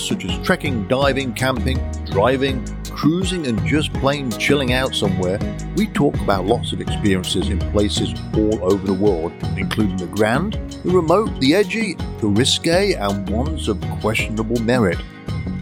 such 0.00 0.24
as 0.24 0.38
trekking, 0.46 0.88
diving, 0.88 1.34
camping, 1.34 1.78
driving, 2.06 2.64
cruising, 2.84 3.46
and 3.46 3.64
just 3.66 3.92
plain 3.94 4.30
chilling 4.32 4.72
out 4.72 4.94
somewhere, 4.94 5.38
we 5.76 5.86
talk 5.88 6.14
about 6.20 6.46
lots 6.46 6.72
of 6.72 6.80
experiences 6.80 7.48
in 7.48 7.58
places 7.72 8.14
all 8.34 8.64
over 8.64 8.86
the 8.86 8.94
world, 8.94 9.32
including 9.56 9.96
the 9.96 10.06
grand, 10.06 10.54
the 10.84 10.90
remote, 10.90 11.28
the 11.40 11.54
edgy, 11.54 11.94
the 12.20 12.26
risque, 12.26 12.94
and 12.94 13.28
ones 13.28 13.68
of 13.68 13.80
questionable 14.00 14.60
merit. 14.62 14.98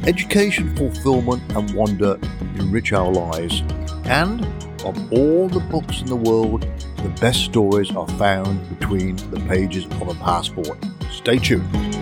Education, 0.06 0.74
fulfillment, 0.76 1.42
and 1.56 1.74
wonder 1.74 2.19
enrich 2.54 2.92
our 2.92 3.10
lives. 3.10 3.62
And 4.04 4.44
of 4.85 5.12
all 5.12 5.49
the 5.49 5.60
books 5.71 6.01
in 6.01 6.06
the 6.06 6.17
world, 6.17 6.62
the 6.97 7.15
best 7.21 7.44
stories 7.44 7.94
are 7.94 8.08
found 8.10 8.78
between 8.78 9.17
the 9.31 9.40
pages 9.49 9.87
of 9.87 10.08
a 10.08 10.15
passport. 10.15 10.78
Stay 11.10 11.38
tuned. 11.38 11.99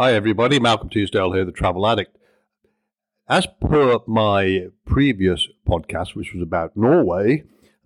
Hi, 0.00 0.12
everybody. 0.14 0.60
Malcolm 0.60 0.90
Teasdale 0.90 1.32
here, 1.32 1.44
the 1.44 1.50
Travel 1.50 1.84
Addict. 1.84 2.16
As 3.28 3.48
per 3.60 3.98
my 4.06 4.68
previous 4.86 5.48
podcast, 5.68 6.14
which 6.14 6.32
was 6.32 6.40
about 6.40 6.76
Norway, 6.76 7.42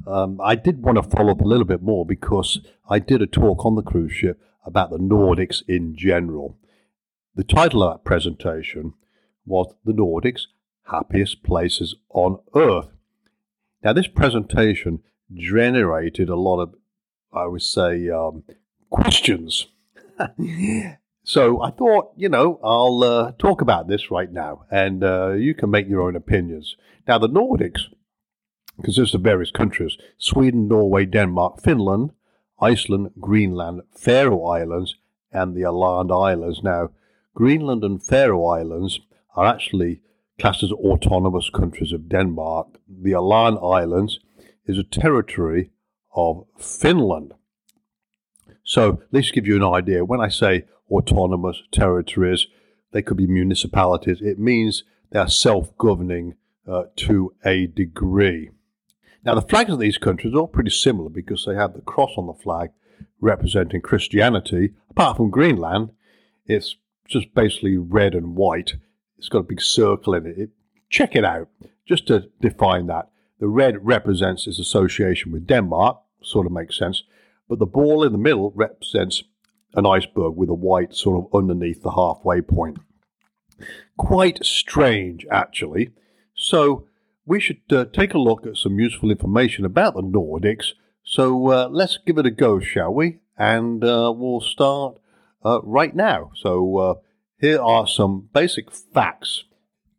um, 0.06 0.38
I 0.44 0.54
did 0.56 0.82
want 0.82 1.02
to 1.02 1.08
follow 1.08 1.32
up 1.32 1.40
a 1.40 1.46
little 1.48 1.64
bit 1.64 1.80
more 1.80 2.04
because 2.04 2.60
I 2.86 2.98
did 2.98 3.22
a 3.22 3.26
talk 3.26 3.64
on 3.64 3.76
the 3.76 3.82
cruise 3.82 4.12
ship 4.12 4.38
about 4.66 4.90
the 4.90 4.98
Nordics 4.98 5.62
in 5.66 5.96
general. 5.96 6.58
The 7.34 7.44
title 7.44 7.82
of 7.82 7.94
that 7.94 8.04
presentation 8.04 8.92
was 9.46 9.74
The 9.82 9.94
Nordics 9.94 10.48
Happiest 10.90 11.42
Places 11.42 11.96
on 12.10 12.40
Earth. 12.54 12.90
Now, 13.82 13.94
this 13.94 14.08
presentation 14.08 14.98
generated 15.32 16.28
a 16.28 16.36
lot 16.36 16.60
of, 16.60 16.74
I 17.32 17.46
would 17.46 17.62
say, 17.62 18.10
um, 18.10 18.44
questions. 18.90 19.68
So 21.24 21.62
I 21.62 21.70
thought, 21.70 22.12
you 22.16 22.28
know, 22.28 22.58
I'll 22.64 23.02
uh, 23.04 23.32
talk 23.38 23.60
about 23.60 23.86
this 23.86 24.10
right 24.10 24.30
now, 24.30 24.64
and 24.70 25.04
uh, 25.04 25.32
you 25.32 25.54
can 25.54 25.70
make 25.70 25.88
your 25.88 26.02
own 26.02 26.16
opinions. 26.16 26.76
Now, 27.06 27.18
the 27.18 27.28
Nordics 27.28 27.82
consist 28.82 29.14
of 29.14 29.20
various 29.20 29.50
countries 29.50 29.96
Sweden, 30.18 30.66
Norway, 30.66 31.04
Denmark, 31.04 31.60
Finland, 31.62 32.10
Iceland, 32.60 33.10
Greenland, 33.20 33.82
Faroe 33.96 34.46
Islands, 34.46 34.96
and 35.30 35.54
the 35.54 35.62
Åland 35.62 36.10
Islands. 36.10 36.62
Now, 36.62 36.90
Greenland 37.34 37.84
and 37.84 38.02
Faroe 38.02 38.46
Islands 38.46 39.00
are 39.36 39.46
actually 39.46 40.00
classed 40.40 40.62
as 40.62 40.72
autonomous 40.72 41.50
countries 41.50 41.92
of 41.92 42.08
Denmark. 42.08 42.78
The 42.88 43.12
Åland 43.12 43.62
Islands 43.62 44.18
is 44.66 44.78
a 44.78 44.84
territory 44.84 45.70
of 46.14 46.46
Finland. 46.58 47.32
So, 48.64 49.02
let's 49.10 49.30
give 49.30 49.46
you 49.46 49.56
an 49.56 49.64
idea. 49.64 50.04
When 50.04 50.20
I 50.20 50.28
say 50.28 50.66
autonomous 50.92 51.62
territories. 51.72 52.46
They 52.92 53.02
could 53.02 53.16
be 53.16 53.26
municipalities. 53.26 54.20
It 54.20 54.38
means 54.38 54.84
they 55.10 55.18
are 55.18 55.28
self 55.28 55.76
governing 55.78 56.34
uh, 56.68 56.84
to 56.96 57.34
a 57.44 57.66
degree. 57.66 58.50
Now, 59.24 59.34
the 59.34 59.42
flags 59.42 59.72
of 59.72 59.78
these 59.78 59.98
countries 59.98 60.34
are 60.34 60.38
all 60.38 60.48
pretty 60.48 60.70
similar 60.70 61.08
because 61.08 61.44
they 61.44 61.54
have 61.54 61.74
the 61.74 61.80
cross 61.80 62.12
on 62.16 62.26
the 62.26 62.34
flag 62.34 62.70
representing 63.20 63.80
Christianity. 63.80 64.74
Apart 64.90 65.16
from 65.16 65.30
Greenland, 65.30 65.90
it's 66.46 66.76
just 67.08 67.34
basically 67.34 67.76
red 67.76 68.14
and 68.14 68.36
white. 68.36 68.74
It's 69.16 69.28
got 69.28 69.38
a 69.38 69.44
big 69.44 69.60
circle 69.60 70.14
in 70.14 70.26
it. 70.26 70.38
it 70.38 70.50
check 70.90 71.16
it 71.16 71.24
out. 71.24 71.48
Just 71.86 72.06
to 72.08 72.28
define 72.40 72.86
that, 72.88 73.10
the 73.38 73.48
red 73.48 73.84
represents 73.84 74.46
its 74.46 74.58
association 74.58 75.32
with 75.32 75.46
Denmark, 75.46 75.98
sort 76.22 76.46
of 76.46 76.52
makes 76.52 76.78
sense, 76.78 77.04
but 77.48 77.58
the 77.58 77.66
ball 77.66 78.04
in 78.04 78.12
the 78.12 78.18
middle 78.18 78.52
represents 78.54 79.22
an 79.74 79.86
iceberg 79.86 80.36
with 80.36 80.48
a 80.48 80.54
white 80.54 80.94
sort 80.94 81.24
of 81.24 81.34
underneath 81.34 81.82
the 81.82 81.92
halfway 81.92 82.40
point. 82.40 82.78
Quite 83.96 84.44
strange, 84.44 85.26
actually. 85.30 85.90
So, 86.34 86.86
we 87.24 87.40
should 87.40 87.60
uh, 87.70 87.84
take 87.84 88.14
a 88.14 88.18
look 88.18 88.46
at 88.46 88.56
some 88.56 88.80
useful 88.80 89.10
information 89.10 89.64
about 89.64 89.94
the 89.94 90.02
Nordics. 90.02 90.72
So, 91.04 91.48
uh, 91.48 91.68
let's 91.70 91.98
give 92.04 92.18
it 92.18 92.26
a 92.26 92.30
go, 92.30 92.60
shall 92.60 92.92
we? 92.92 93.20
And 93.38 93.84
uh, 93.84 94.12
we'll 94.14 94.40
start 94.40 94.98
uh, 95.44 95.60
right 95.62 95.94
now. 95.94 96.32
So, 96.34 96.76
uh, 96.78 96.94
here 97.38 97.60
are 97.60 97.86
some 97.86 98.28
basic 98.32 98.70
facts. 98.72 99.44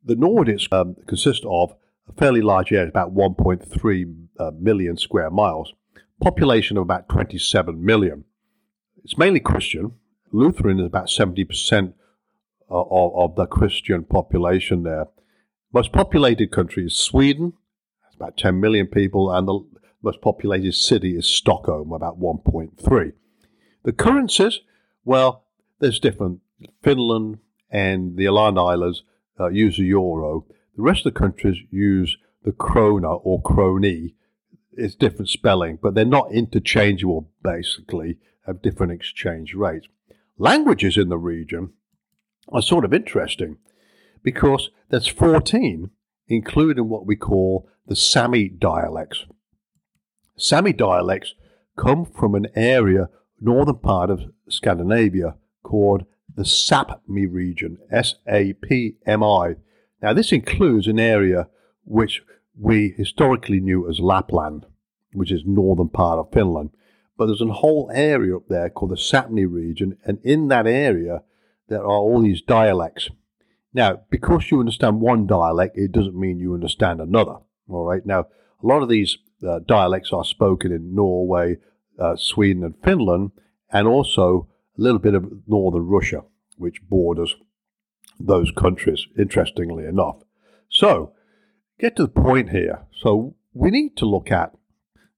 The 0.03 0.15
Nordics 0.15 0.71
um, 0.71 0.95
consist 1.07 1.43
of 1.45 1.75
a 2.07 2.13
fairly 2.13 2.41
large 2.41 2.71
area, 2.71 2.89
about 2.89 3.13
1.3 3.13 4.27
uh, 4.39 4.51
million 4.59 4.97
square 4.97 5.29
miles, 5.29 5.73
population 6.21 6.77
of 6.77 6.83
about 6.83 7.09
27 7.09 7.83
million. 7.83 8.25
It's 9.03 9.17
mainly 9.17 9.39
Christian. 9.39 9.93
Lutheran 10.31 10.79
is 10.79 10.85
about 10.85 11.07
70% 11.07 11.93
of, 12.69 13.15
of 13.15 13.35
the 13.35 13.45
Christian 13.45 14.03
population 14.03 14.83
there. 14.83 15.07
Most 15.73 15.91
populated 15.91 16.51
country 16.51 16.85
is 16.85 16.95
Sweden, 16.95 17.53
it's 18.05 18.15
about 18.15 18.37
10 18.37 18.59
million 18.59 18.87
people, 18.87 19.31
and 19.31 19.47
the 19.47 19.59
most 20.01 20.21
populated 20.21 20.73
city 20.73 21.15
is 21.15 21.25
Stockholm, 21.25 21.91
about 21.91 22.19
1.3. 22.19 23.13
The 23.83 23.91
currencies, 23.91 24.59
well, 25.03 25.45
there's 25.79 25.99
different. 25.99 26.39
Finland 26.83 27.39
and 27.69 28.15
the 28.15 28.25
Åland 28.25 28.57
Islands 28.57 29.03
uh, 29.39 29.49
use 29.49 29.77
the 29.77 29.83
euro. 29.83 30.45
The 30.77 30.83
rest 30.83 31.05
of 31.05 31.13
the 31.13 31.19
countries 31.19 31.57
use 31.71 32.17
the 32.43 32.51
krona 32.51 33.19
or 33.23 33.41
kroni. 33.41 34.13
It's 34.75 34.95
different 34.95 35.29
spelling, 35.29 35.79
but 35.81 35.93
they're 35.93 36.05
not 36.05 36.31
interchangeable, 36.31 37.29
basically 37.43 38.17
have 38.45 38.61
different 38.61 38.91
exchange 38.91 39.53
rates. 39.53 39.87
Languages 40.37 40.97
in 40.97 41.09
the 41.09 41.17
region 41.17 41.73
are 42.49 42.61
sort 42.61 42.83
of 42.83 42.93
interesting 42.93 43.57
because 44.23 44.69
there's 44.89 45.07
14, 45.07 45.91
including 46.27 46.89
what 46.89 47.05
we 47.05 47.15
call 47.15 47.69
the 47.87 47.95
Sami 47.95 48.49
dialects. 48.49 49.25
Sami 50.37 50.73
dialects 50.73 51.35
come 51.77 52.05
from 52.05 52.35
an 52.35 52.47
area, 52.55 53.09
northern 53.39 53.77
part 53.77 54.09
of 54.09 54.31
Scandinavia, 54.49 55.35
called 55.63 56.05
the 56.35 56.43
Sapmi 56.43 57.27
region, 57.29 57.77
S 57.91 58.15
A 58.27 58.53
P 58.53 58.95
M 59.05 59.23
I. 59.23 59.55
Now, 60.01 60.13
this 60.13 60.31
includes 60.31 60.87
an 60.87 60.99
area 60.99 61.47
which 61.85 62.23
we 62.57 62.93
historically 62.97 63.59
knew 63.59 63.89
as 63.89 63.99
Lapland, 63.99 64.65
which 65.13 65.31
is 65.31 65.43
northern 65.45 65.89
part 65.89 66.19
of 66.19 66.31
Finland. 66.31 66.71
But 67.17 67.27
there's 67.27 67.41
a 67.41 67.53
whole 67.53 67.91
area 67.93 68.35
up 68.35 68.47
there 68.47 68.69
called 68.69 68.91
the 68.91 68.95
Sapmi 68.95 69.45
region, 69.49 69.97
and 70.05 70.19
in 70.23 70.47
that 70.47 70.65
area, 70.65 71.23
there 71.67 71.81
are 71.81 71.87
all 71.87 72.21
these 72.21 72.41
dialects. 72.41 73.09
Now, 73.73 74.01
because 74.09 74.51
you 74.51 74.59
understand 74.59 75.01
one 75.01 75.25
dialect, 75.25 75.77
it 75.77 75.91
doesn't 75.91 76.19
mean 76.19 76.39
you 76.39 76.53
understand 76.53 77.01
another. 77.01 77.37
All 77.67 77.85
right. 77.85 78.05
Now, 78.05 78.27
a 78.61 78.67
lot 78.67 78.83
of 78.83 78.89
these 78.89 79.17
uh, 79.47 79.59
dialects 79.59 80.11
are 80.13 80.23
spoken 80.23 80.71
in 80.71 80.95
Norway, 80.95 81.57
uh, 81.99 82.15
Sweden, 82.15 82.63
and 82.63 82.75
Finland, 82.83 83.31
and 83.71 83.87
also 83.87 84.47
a 84.77 84.81
little 84.81 84.99
bit 84.99 85.15
of 85.15 85.47
northern 85.47 85.87
Russia, 85.87 86.23
which 86.57 86.87
borders 86.87 87.35
those 88.19 88.51
countries, 88.51 89.07
interestingly 89.17 89.85
enough. 89.85 90.17
So, 90.69 91.13
get 91.79 91.95
to 91.97 92.03
the 92.03 92.09
point 92.09 92.49
here. 92.49 92.83
So, 92.91 93.35
we 93.53 93.69
need 93.69 93.95
to 93.97 94.05
look 94.05 94.31
at 94.31 94.53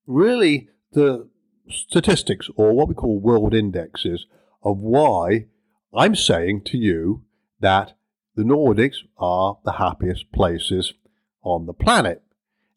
really 0.06 0.70
the 0.92 1.30
statistics 1.70 2.50
or 2.56 2.74
what 2.74 2.88
we 2.88 2.96
call 2.96 3.20
world 3.20 3.54
indexes 3.54 4.28
of 4.64 4.80
why 4.80 5.46
I'm 5.94 6.16
saying 6.16 6.64
to 6.66 6.78
you 6.78 7.24
that 7.60 7.94
the 8.36 8.44
Nordics 8.44 8.98
are 9.18 9.58
the 9.64 9.74
happiest 9.74 10.32
places 10.32 10.94
on 11.42 11.66
the 11.66 11.74
planet. 11.74 12.22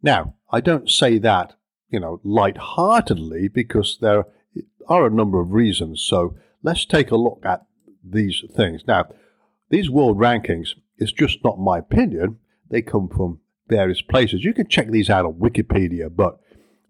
Now, 0.02 0.34
I 0.50 0.60
don't 0.60 0.88
say 0.88 1.18
that, 1.18 1.54
you 1.88 1.98
know, 1.98 2.20
light-heartedly 2.22 3.48
because 3.48 3.98
there 4.00 4.24
are 4.86 5.06
a 5.06 5.10
number 5.10 5.40
of 5.40 5.52
reasons. 5.52 6.00
So 6.00 6.36
let's 6.62 6.84
take 6.84 7.10
a 7.10 7.16
look 7.16 7.42
at 7.44 7.66
these 8.04 8.42
things. 8.54 8.82
Now, 8.86 9.06
these 9.70 9.90
world 9.90 10.18
rankings 10.18 10.70
is 10.98 11.12
just 11.12 11.44
not 11.44 11.58
my 11.58 11.78
opinion. 11.78 12.38
They 12.70 12.82
come 12.82 13.08
from 13.08 13.40
various 13.68 14.02
places. 14.02 14.44
You 14.44 14.54
can 14.54 14.68
check 14.68 14.90
these 14.90 15.10
out 15.10 15.24
on 15.24 15.34
Wikipedia, 15.34 16.14
but 16.14 16.40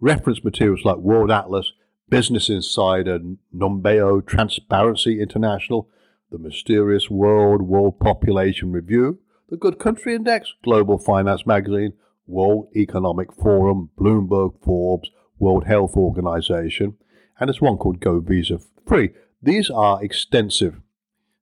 reference 0.00 0.42
materials 0.44 0.84
like 0.84 0.96
World 0.96 1.30
Atlas 1.30 1.72
Business 2.08 2.48
Insider, 2.48 3.20
Numbeo, 3.54 4.24
Transparency 4.24 5.20
International, 5.20 5.88
The 6.30 6.38
Mysterious 6.38 7.10
World, 7.10 7.62
World 7.62 8.00
Population 8.00 8.72
Review, 8.72 9.18
The 9.50 9.56
Good 9.56 9.78
Country 9.78 10.14
Index, 10.14 10.54
Global 10.64 10.98
Finance 10.98 11.46
Magazine, 11.46 11.92
World 12.26 12.68
Economic 12.74 13.32
Forum, 13.34 13.90
Bloomberg, 13.98 14.54
Forbes, 14.62 15.10
World 15.38 15.66
Health 15.66 15.96
Organization, 15.96 16.96
and 17.38 17.48
there's 17.48 17.60
one 17.60 17.76
called 17.76 18.00
Go 18.00 18.20
Visa 18.20 18.60
Free. 18.86 19.10
These 19.42 19.70
are 19.70 20.02
extensive 20.02 20.80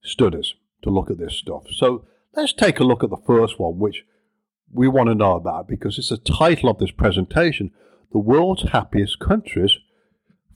studies 0.03 0.55
to 0.83 0.91
look 0.91 1.11
at 1.11 1.19
this 1.19 1.37
stuff. 1.37 1.65
So 1.73 2.05
let's 2.35 2.53
take 2.53 2.81
a 2.81 2.85
look 2.85 3.03
at 3.03 3.11
the 3.11 3.23
first 3.27 3.59
one, 3.59 3.79
which 3.79 4.05
we 4.73 4.89
want 4.89 5.09
to 5.09 5.15
know 5.15 5.37
about 5.37 5.69
because 5.69 5.99
it's 5.99 6.11
the 6.11 6.19
title 6.19 6.69
of 6.69 6.79
this 6.79 6.91
presentation 6.91 7.71
The 8.13 8.19
World's 8.19 8.71
Happiest 8.71 9.19
Countries 9.19 9.79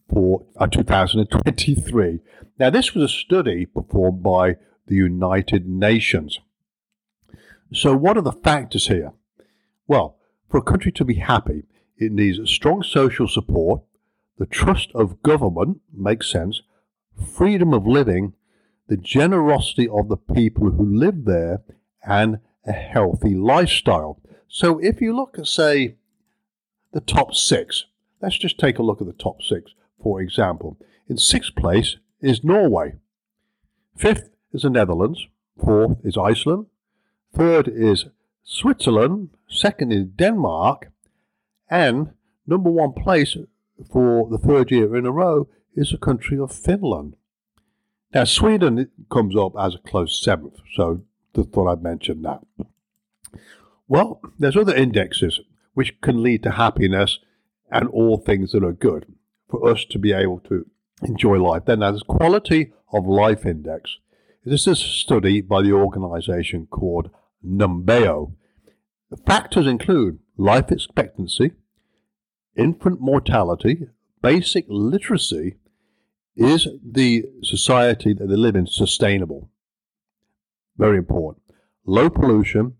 for 0.09 0.45
uh, 0.57 0.67
2023. 0.67 2.21
Now, 2.59 2.71
this 2.71 2.95
was 2.95 3.05
a 3.05 3.15
study 3.15 3.67
performed 3.67 4.23
by 4.23 4.57
the 4.87 4.97
United 4.97 5.69
Nations. 5.69 6.41
So, 7.73 7.97
what 7.97 8.17
are 8.17 8.23
the 8.23 8.33
factors 8.33 8.89
here? 8.89 9.12
Well, 9.87 10.17
for 10.49 10.59
a 10.59 10.63
country 10.63 10.93
to 10.93 11.05
be 11.05 11.15
happy, 11.15 11.65
it 11.97 12.13
needs 12.13 12.39
strong 12.51 12.83
social 12.83 13.29
support, 13.29 13.83
the 14.39 14.47
trust 14.47 14.91
of 14.95 15.23
government 15.23 15.81
makes 15.93 16.31
sense, 16.31 16.63
freedom 17.37 17.73
of 17.73 17.87
living, 17.87 18.33
the 18.89 18.97
generosity 18.97 19.89
of 19.89 20.09
the 20.09 20.17
people 20.17 20.71
who 20.71 20.85
live 20.85 21.25
there, 21.25 21.63
and 22.03 22.41
a 22.67 22.73
healthy 22.73 23.35
lifestyle. 23.35 24.21
So, 24.49 24.79
if 24.79 25.01
you 25.01 25.15
look 25.15 25.39
at, 25.39 25.47
say, 25.47 25.97
the 26.93 27.01
top 27.01 27.35
six, 27.35 27.87
let's 28.21 28.39
just 28.39 28.59
take 28.59 28.79
a 28.79 28.83
look 28.83 29.01
at 29.01 29.07
the 29.07 29.12
top 29.12 29.43
six, 29.43 29.73
for 30.03 30.21
example. 30.21 30.77
In 31.09 31.17
sixth 31.17 31.55
place 31.55 31.97
is 32.21 32.45
Norway, 32.45 32.95
fifth 33.97 34.31
is 34.53 34.62
the 34.62 34.71
Netherlands, 34.71 35.27
fourth 35.62 35.99
is 36.05 36.17
Iceland, 36.17 36.67
third 37.35 37.69
is 37.69 38.07
Switzerland, 38.43 39.31
second 39.49 39.93
is 39.93 40.05
Denmark, 40.05 40.91
and 41.71 42.13
number 42.47 42.71
one 42.71 42.93
place 42.93 43.37
for 43.91 44.29
the 44.29 44.39
third 44.39 44.71
year 44.71 44.97
in 44.97 45.06
a 45.06 45.13
row 45.13 45.49
is 45.75 45.91
the 45.91 45.99
country 45.99 46.39
of 46.39 46.53
Finland. 46.53 47.15
Now, 48.13 48.25
Sweden 48.25 48.91
comes 49.11 49.37
up 49.37 49.53
as 49.59 49.77
a 49.77 49.89
close 49.89 50.21
seventh, 50.21 50.56
so 50.75 51.03
I 51.37 51.43
thought 51.43 51.71
I'd 51.71 51.82
mention 51.82 52.23
that. 52.23 52.41
Well, 53.88 54.21
there's 54.38 54.56
other 54.56 54.75
indexes 54.75 55.41
which 55.75 56.00
can 56.00 56.23
lead 56.23 56.43
to 56.44 56.53
happiness 56.53 57.19
and 57.71 57.88
all 57.88 58.19
things 58.19 58.53
that 58.53 58.65
are 58.65 58.73
good 58.73 59.06
for 59.49 59.69
us 59.69 59.85
to 59.87 59.99
be 59.99 60.12
able 60.12 60.41
to 60.41 60.67
enjoy 61.03 61.37
life. 61.38 61.65
Then 61.67 61.81
there's 61.81 62.03
quality 62.03 62.73
of 62.93 63.06
life 63.06 63.47
index. 63.47 63.99
This 64.44 64.67
is 64.67 64.81
a 64.81 64.85
study 64.85 65.41
by 65.41 65.62
the 65.62 65.73
organization 65.73 66.67
called 66.67 67.11
Numbeo. 67.44 68.32
The 69.11 69.17
factors 69.17 69.67
include 69.67 70.19
life 70.37 70.71
expectancy, 70.71 71.53
infant 72.56 73.00
mortality, 73.00 73.88
basic 74.23 74.65
literacy, 74.69 75.56
is 76.37 76.69
the 76.82 77.25
society 77.43 78.15
that 78.15 78.27
they 78.27 78.37
live 78.37 78.56
in 78.56 78.67
sustainable? 78.67 79.50
Very 80.81 80.97
important. 80.97 81.44
Low 81.85 82.09
pollution 82.09 82.73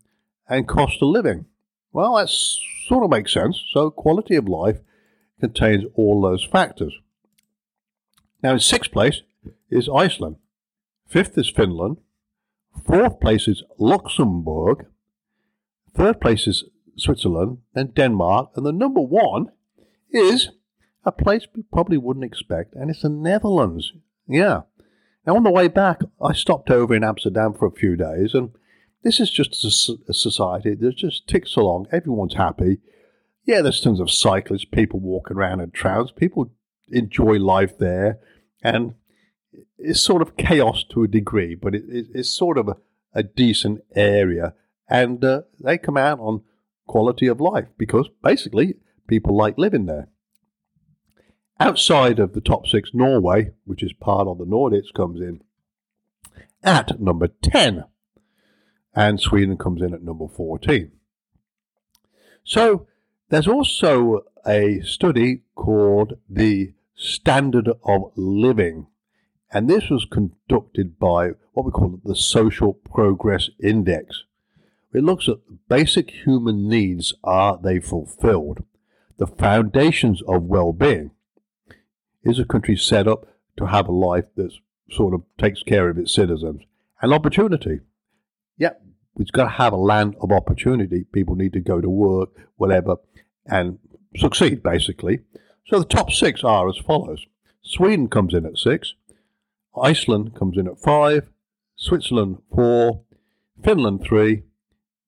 and 0.49 0.67
cost 0.67 1.03
of 1.03 1.09
living. 1.09 1.45
Well, 1.93 2.15
that 2.15 2.29
sort 2.29 3.03
of 3.03 3.11
makes 3.11 3.31
sense. 3.31 3.61
So, 3.71 3.91
quality 3.91 4.35
of 4.35 4.47
life 4.47 4.79
contains 5.39 5.83
all 5.93 6.19
those 6.19 6.43
factors. 6.43 6.97
Now, 8.41 8.53
in 8.53 8.59
sixth 8.59 8.91
place 8.91 9.21
is 9.69 9.87
Iceland. 9.87 10.37
Fifth 11.05 11.37
is 11.37 11.51
Finland. 11.51 11.97
Fourth 12.83 13.19
place 13.19 13.47
is 13.47 13.61
Luxembourg. 13.77 14.87
Third 15.93 16.19
place 16.19 16.47
is 16.47 16.63
Switzerland, 16.97 17.59
then 17.75 17.91
Denmark, 17.95 18.49
and 18.55 18.65
the 18.65 18.71
number 18.71 19.01
one 19.01 19.51
is 20.09 20.49
a 21.05 21.11
place 21.11 21.45
we 21.55 21.61
probably 21.71 21.97
wouldn't 21.97 22.25
expect, 22.25 22.73
and 22.73 22.89
it's 22.89 23.03
the 23.03 23.09
Netherlands. 23.09 23.93
Yeah. 24.27 24.61
Now, 25.25 25.35
on 25.35 25.43
the 25.43 25.51
way 25.51 25.67
back, 25.67 26.01
I 26.21 26.33
stopped 26.33 26.71
over 26.71 26.95
in 26.95 27.03
Amsterdam 27.03 27.53
for 27.53 27.67
a 27.67 27.71
few 27.71 27.95
days, 27.95 28.33
and 28.33 28.51
this 29.03 29.19
is 29.19 29.29
just 29.29 29.63
a, 29.63 30.13
society 30.13 30.75
that 30.75 30.95
just 30.95 31.27
ticks 31.27 31.55
along. 31.55 31.87
Everyone's 31.91 32.35
happy. 32.35 32.79
Yeah, 33.45 33.61
there's 33.61 33.81
tons 33.81 33.99
of 33.99 34.11
cyclists, 34.11 34.65
people 34.65 34.99
walking 34.99 35.37
around 35.37 35.61
in 35.61 35.71
trams. 35.71 36.11
People 36.11 36.51
enjoy 36.89 37.37
life 37.37 37.77
there, 37.77 38.19
and 38.63 38.95
it's 39.77 40.01
sort 40.01 40.21
of 40.21 40.37
chaos 40.37 40.83
to 40.91 41.03
a 41.03 41.07
degree, 41.07 41.55
but 41.55 41.75
it, 41.75 41.83
it, 41.87 42.07
it's 42.13 42.29
sort 42.29 42.57
of 42.57 42.67
a, 42.67 42.77
a 43.13 43.23
decent 43.23 43.81
area, 43.95 44.53
and 44.89 45.23
uh, 45.23 45.41
they 45.59 45.77
come 45.77 45.97
out 45.97 46.19
on 46.19 46.41
quality 46.87 47.27
of 47.27 47.39
life 47.39 47.67
because 47.77 48.09
basically 48.23 48.75
people 49.07 49.35
like 49.35 49.57
living 49.57 49.85
there. 49.85 50.09
Outside 51.61 52.17
of 52.17 52.33
the 52.33 52.41
top 52.41 52.65
six, 52.65 52.89
Norway, 52.91 53.51
which 53.65 53.83
is 53.83 53.93
part 53.93 54.27
of 54.27 54.39
the 54.39 54.45
Nordics, 54.45 54.91
comes 54.91 55.21
in 55.21 55.43
at 56.63 56.99
number 56.99 57.27
10, 57.27 57.83
and 58.95 59.19
Sweden 59.19 59.57
comes 59.57 59.83
in 59.83 59.93
at 59.93 60.01
number 60.01 60.27
14. 60.27 60.91
So 62.43 62.87
there's 63.29 63.47
also 63.47 64.21
a 64.43 64.81
study 64.81 65.43
called 65.53 66.17
the 66.27 66.73
Standard 66.95 67.69
of 67.83 68.11
Living, 68.15 68.87
and 69.51 69.69
this 69.69 69.87
was 69.91 70.07
conducted 70.09 70.97
by 70.97 71.33
what 71.53 71.67
we 71.67 71.71
call 71.71 71.99
the 72.03 72.15
Social 72.15 72.73
Progress 72.73 73.51
Index. 73.61 74.23
It 74.95 75.03
looks 75.03 75.29
at 75.29 75.37
basic 75.69 76.09
human 76.25 76.67
needs 76.67 77.13
are 77.23 77.59
they 77.61 77.79
fulfilled? 77.79 78.63
The 79.17 79.27
foundations 79.27 80.23
of 80.23 80.41
well 80.41 80.73
being. 80.73 81.11
Is 82.23 82.39
a 82.39 82.45
country 82.45 82.75
set 82.75 83.07
up 83.07 83.27
to 83.57 83.65
have 83.67 83.87
a 83.87 83.91
life 83.91 84.25
that 84.35 84.51
sort 84.91 85.13
of 85.13 85.23
takes 85.37 85.63
care 85.63 85.89
of 85.89 85.97
its 85.97 86.13
citizens? 86.13 86.61
And 87.01 87.13
opportunity. 87.13 87.79
Yeah, 88.57 88.73
we've 89.15 89.31
got 89.31 89.43
to 89.45 89.49
have 89.49 89.73
a 89.73 89.77
land 89.77 90.15
of 90.21 90.31
opportunity. 90.31 91.05
People 91.11 91.35
need 91.35 91.53
to 91.53 91.59
go 91.59 91.81
to 91.81 91.89
work, 91.89 92.29
whatever, 92.57 92.97
and 93.45 93.79
succeed, 94.15 94.61
basically. 94.61 95.21
So 95.65 95.79
the 95.79 95.85
top 95.85 96.11
six 96.11 96.43
are 96.43 96.69
as 96.69 96.77
follows 96.77 97.25
Sweden 97.63 98.07
comes 98.07 98.33
in 98.33 98.45
at 98.45 98.57
six, 98.57 98.95
Iceland 99.81 100.35
comes 100.35 100.57
in 100.57 100.67
at 100.67 100.79
five, 100.79 101.29
Switzerland 101.75 102.39
four, 102.53 103.03
Finland 103.63 104.03
three, 104.03 104.43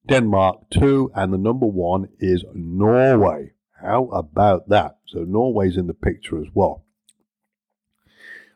Denmark 0.08 0.70
two, 0.70 1.10
and 1.14 1.32
the 1.32 1.38
number 1.38 1.66
one 1.66 2.08
is 2.18 2.44
Norway. 2.54 3.52
How 3.80 4.06
about 4.06 4.68
that? 4.68 4.98
So 5.06 5.20
Norway's 5.20 5.76
in 5.76 5.86
the 5.86 5.94
picture 5.94 6.40
as 6.40 6.48
well. 6.54 6.83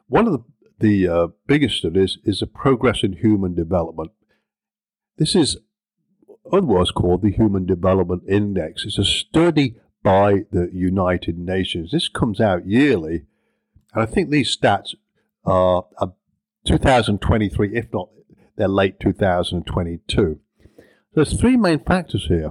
One 0.08 0.26
of 0.26 0.32
the, 0.32 0.44
the 0.80 1.08
uh, 1.08 1.26
biggest 1.46 1.78
studies 1.78 2.18
is 2.24 2.40
the 2.40 2.46
progress 2.46 3.02
in 3.02 3.14
human 3.14 3.54
development. 3.54 4.10
This 5.18 5.34
is 5.34 5.58
otherwise 6.50 6.90
called 6.90 7.22
the 7.22 7.32
Human 7.32 7.66
Development 7.66 8.22
Index. 8.28 8.84
It's 8.84 8.98
a 8.98 9.04
study 9.04 9.76
by 10.02 10.44
the 10.50 10.70
United 10.72 11.38
Nations. 11.38 11.90
This 11.90 12.08
comes 12.08 12.40
out 12.40 12.66
yearly, 12.66 13.26
and 13.92 14.02
I 14.02 14.06
think 14.06 14.30
these 14.30 14.56
stats 14.56 14.94
are, 15.44 15.84
are 15.98 16.14
2023, 16.64 17.76
if 17.76 17.92
not 17.92 18.08
they're 18.58 18.68
late 18.68 18.98
2022. 19.00 20.40
There's 21.14 21.40
three 21.40 21.56
main 21.56 21.78
factors 21.78 22.26
here. 22.26 22.50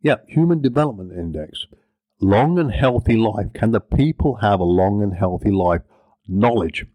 Yeah, 0.00 0.16
Human 0.28 0.62
Development 0.62 1.12
Index. 1.12 1.66
Long 2.20 2.58
and 2.58 2.72
healthy 2.72 3.16
life. 3.16 3.52
Can 3.52 3.72
the 3.72 3.80
people 3.80 4.36
have 4.36 4.60
a 4.60 4.64
long 4.64 5.02
and 5.02 5.14
healthy 5.14 5.50
life? 5.50 5.82
Knowledge. 6.28 6.86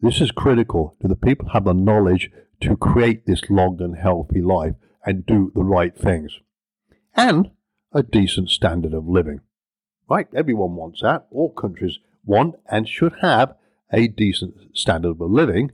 This 0.00 0.20
is 0.20 0.30
critical. 0.30 0.96
Do 1.00 1.08
the 1.08 1.16
people 1.16 1.50
have 1.50 1.64
the 1.64 1.72
knowledge 1.72 2.30
to 2.60 2.76
create 2.76 3.26
this 3.26 3.42
long 3.48 3.80
and 3.80 3.96
healthy 3.96 4.42
life 4.42 4.74
and 5.04 5.24
do 5.24 5.52
the 5.54 5.62
right 5.62 5.96
things? 5.96 6.40
And 7.14 7.50
a 7.92 8.02
decent 8.02 8.50
standard 8.50 8.92
of 8.92 9.08
living. 9.08 9.40
Right? 10.08 10.28
Everyone 10.34 10.76
wants 10.76 11.00
that. 11.02 11.26
All 11.30 11.52
countries 11.52 11.98
want 12.24 12.56
and 12.70 12.88
should 12.88 13.14
have 13.22 13.54
a 13.92 14.08
decent 14.08 14.54
standard 14.76 15.20
of 15.20 15.30
living 15.30 15.72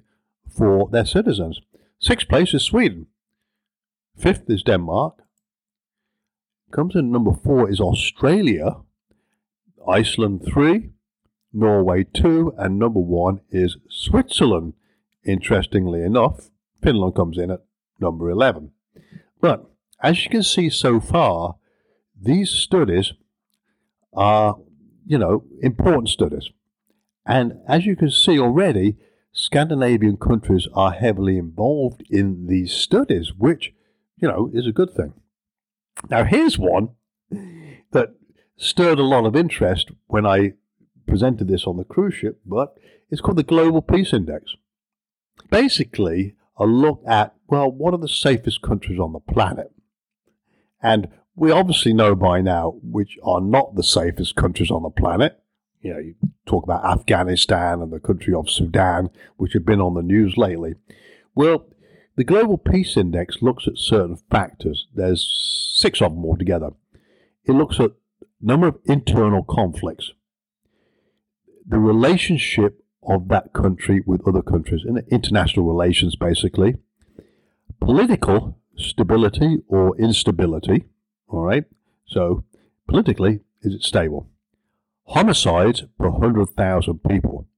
for 0.48 0.88
their 0.90 1.06
citizens. 1.06 1.60
Sixth 1.98 2.28
place 2.28 2.54
is 2.54 2.62
Sweden. 2.62 3.06
Fifth 4.16 4.48
is 4.48 4.62
Denmark. 4.62 5.22
Comes 6.70 6.94
in 6.94 7.10
number 7.10 7.32
four 7.32 7.68
is 7.68 7.80
Australia. 7.80 8.76
Iceland 9.88 10.42
three, 10.46 10.90
Norway 11.52 12.04
two, 12.04 12.54
and 12.56 12.78
number 12.78 13.00
one 13.00 13.40
is 13.50 13.76
Switzerland. 13.88 14.74
Interestingly 15.24 16.02
enough, 16.02 16.50
Finland 16.82 17.14
comes 17.14 17.38
in 17.38 17.50
at 17.50 17.64
number 18.00 18.30
11. 18.30 18.72
But 19.40 19.64
as 20.02 20.24
you 20.24 20.30
can 20.30 20.42
see 20.42 20.68
so 20.68 21.00
far, 21.00 21.56
these 22.20 22.50
studies 22.50 23.12
are, 24.12 24.58
you 25.06 25.18
know, 25.18 25.44
important 25.60 26.08
studies. 26.08 26.50
And 27.24 27.60
as 27.68 27.86
you 27.86 27.96
can 27.96 28.10
see 28.10 28.38
already, 28.38 28.96
Scandinavian 29.32 30.16
countries 30.16 30.68
are 30.74 30.92
heavily 30.92 31.38
involved 31.38 32.02
in 32.10 32.46
these 32.46 32.72
studies, 32.72 33.32
which, 33.36 33.72
you 34.16 34.28
know, 34.28 34.50
is 34.52 34.66
a 34.66 34.72
good 34.72 34.90
thing. 34.92 35.14
Now, 36.10 36.24
here's 36.24 36.58
one 36.58 36.90
that 37.92 38.14
stirred 38.56 38.98
a 38.98 39.04
lot 39.04 39.24
of 39.24 39.36
interest 39.36 39.90
when 40.06 40.26
I 40.26 40.54
presented 41.06 41.48
this 41.48 41.66
on 41.66 41.76
the 41.76 41.84
cruise 41.84 42.14
ship, 42.14 42.40
but 42.46 42.76
it's 43.10 43.20
called 43.20 43.38
the 43.38 43.42
Global 43.42 43.82
Peace 43.82 44.12
Index. 44.12 44.54
Basically, 45.50 46.34
a 46.56 46.64
look 46.66 47.02
at, 47.06 47.34
well, 47.48 47.70
what 47.70 47.94
are 47.94 47.98
the 47.98 48.08
safest 48.08 48.62
countries 48.62 48.98
on 48.98 49.12
the 49.12 49.20
planet? 49.20 49.72
And 50.82 51.08
we 51.34 51.50
obviously 51.50 51.92
know 51.94 52.14
by 52.14 52.40
now 52.40 52.74
which 52.82 53.18
are 53.22 53.40
not 53.40 53.74
the 53.74 53.82
safest 53.82 54.36
countries 54.36 54.70
on 54.70 54.82
the 54.82 54.90
planet. 54.90 55.38
you 55.82 55.92
know, 55.92 55.98
you 55.98 56.14
talk 56.46 56.64
about 56.64 56.84
Afghanistan 56.84 57.82
and 57.82 57.92
the 57.92 58.00
country 58.00 58.32
of 58.32 58.48
Sudan, 58.48 59.10
which 59.36 59.52
have 59.52 59.66
been 59.66 59.80
on 59.80 59.94
the 59.94 60.02
news 60.02 60.36
lately. 60.36 60.74
Well, 61.34 61.66
the 62.16 62.24
Global 62.24 62.56
Peace 62.56 62.96
Index 62.96 63.42
looks 63.42 63.66
at 63.66 63.76
certain 63.76 64.18
factors. 64.30 64.86
There's 64.94 65.72
six 65.74 66.00
of 66.00 66.14
them 66.14 66.24
altogether. 66.24 66.70
It 67.44 67.52
looks 67.52 67.80
at 67.80 67.92
number 68.40 68.68
of 68.68 68.78
internal 68.84 69.42
conflicts, 69.42 70.12
the 71.66 71.78
relationship 71.78 72.84
of 73.02 73.28
that 73.28 73.52
country 73.52 74.02
with 74.06 74.26
other 74.26 74.42
countries, 74.42 74.82
in 74.86 75.02
international 75.10 75.66
relations 75.66 76.16
basically, 76.16 76.76
political 77.80 78.58
stability 78.76 79.58
or 79.66 79.96
instability, 79.98 80.84
all 81.28 81.42
right? 81.42 81.64
So, 82.06 82.44
politically, 82.88 83.40
is 83.62 83.74
it 83.74 83.82
stable? 83.82 84.28
Homicides 85.06 85.84
per 85.98 86.10
100,000 86.10 87.02
people, 87.02 87.48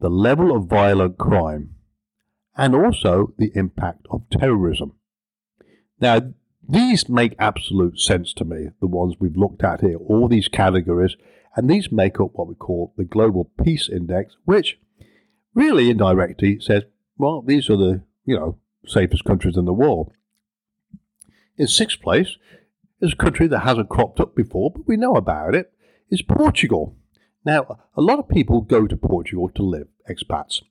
the 0.00 0.10
level 0.10 0.54
of 0.54 0.66
violent 0.66 1.18
crime, 1.18 1.74
and 2.56 2.74
also 2.74 3.34
the 3.38 3.52
impact 3.54 4.06
of 4.10 4.22
terrorism. 4.30 4.92
Now, 6.00 6.20
these 6.66 7.08
make 7.08 7.34
absolute 7.38 7.98
sense 7.98 8.32
to 8.34 8.44
me, 8.44 8.68
the 8.80 8.86
ones 8.86 9.16
we've 9.18 9.36
looked 9.36 9.64
at 9.64 9.80
here, 9.80 9.96
all 9.96 10.28
these 10.28 10.48
categories, 10.48 11.16
and 11.56 11.68
these 11.68 11.90
make 11.90 12.20
up 12.20 12.30
what 12.34 12.48
we 12.48 12.54
call 12.54 12.92
the 12.96 13.04
Global 13.04 13.50
Peace 13.62 13.88
Index, 13.88 14.36
which 14.44 14.78
really 15.54 15.90
indirectly 15.90 16.58
says, 16.60 16.84
well, 17.18 17.42
these 17.42 17.68
are 17.68 17.76
the, 17.76 18.02
you 18.24 18.36
know, 18.36 18.58
safest 18.86 19.24
countries 19.24 19.56
in 19.56 19.64
the 19.64 19.72
world. 19.72 20.12
In 21.56 21.66
sixth 21.66 22.00
place 22.00 22.36
is 23.00 23.12
a 23.12 23.16
country 23.16 23.46
that 23.48 23.60
hasn't 23.60 23.88
cropped 23.88 24.20
up 24.20 24.34
before, 24.34 24.70
but 24.70 24.86
we 24.86 24.96
know 24.96 25.14
about 25.14 25.54
it, 25.54 25.72
is 26.08 26.22
Portugal. 26.22 26.96
Now, 27.44 27.80
a 27.96 28.00
lot 28.00 28.18
of 28.18 28.28
people 28.28 28.60
go 28.60 28.86
to 28.86 28.96
Portugal 28.96 29.50
to 29.54 29.62
live, 29.62 29.88
expats, 30.08 30.62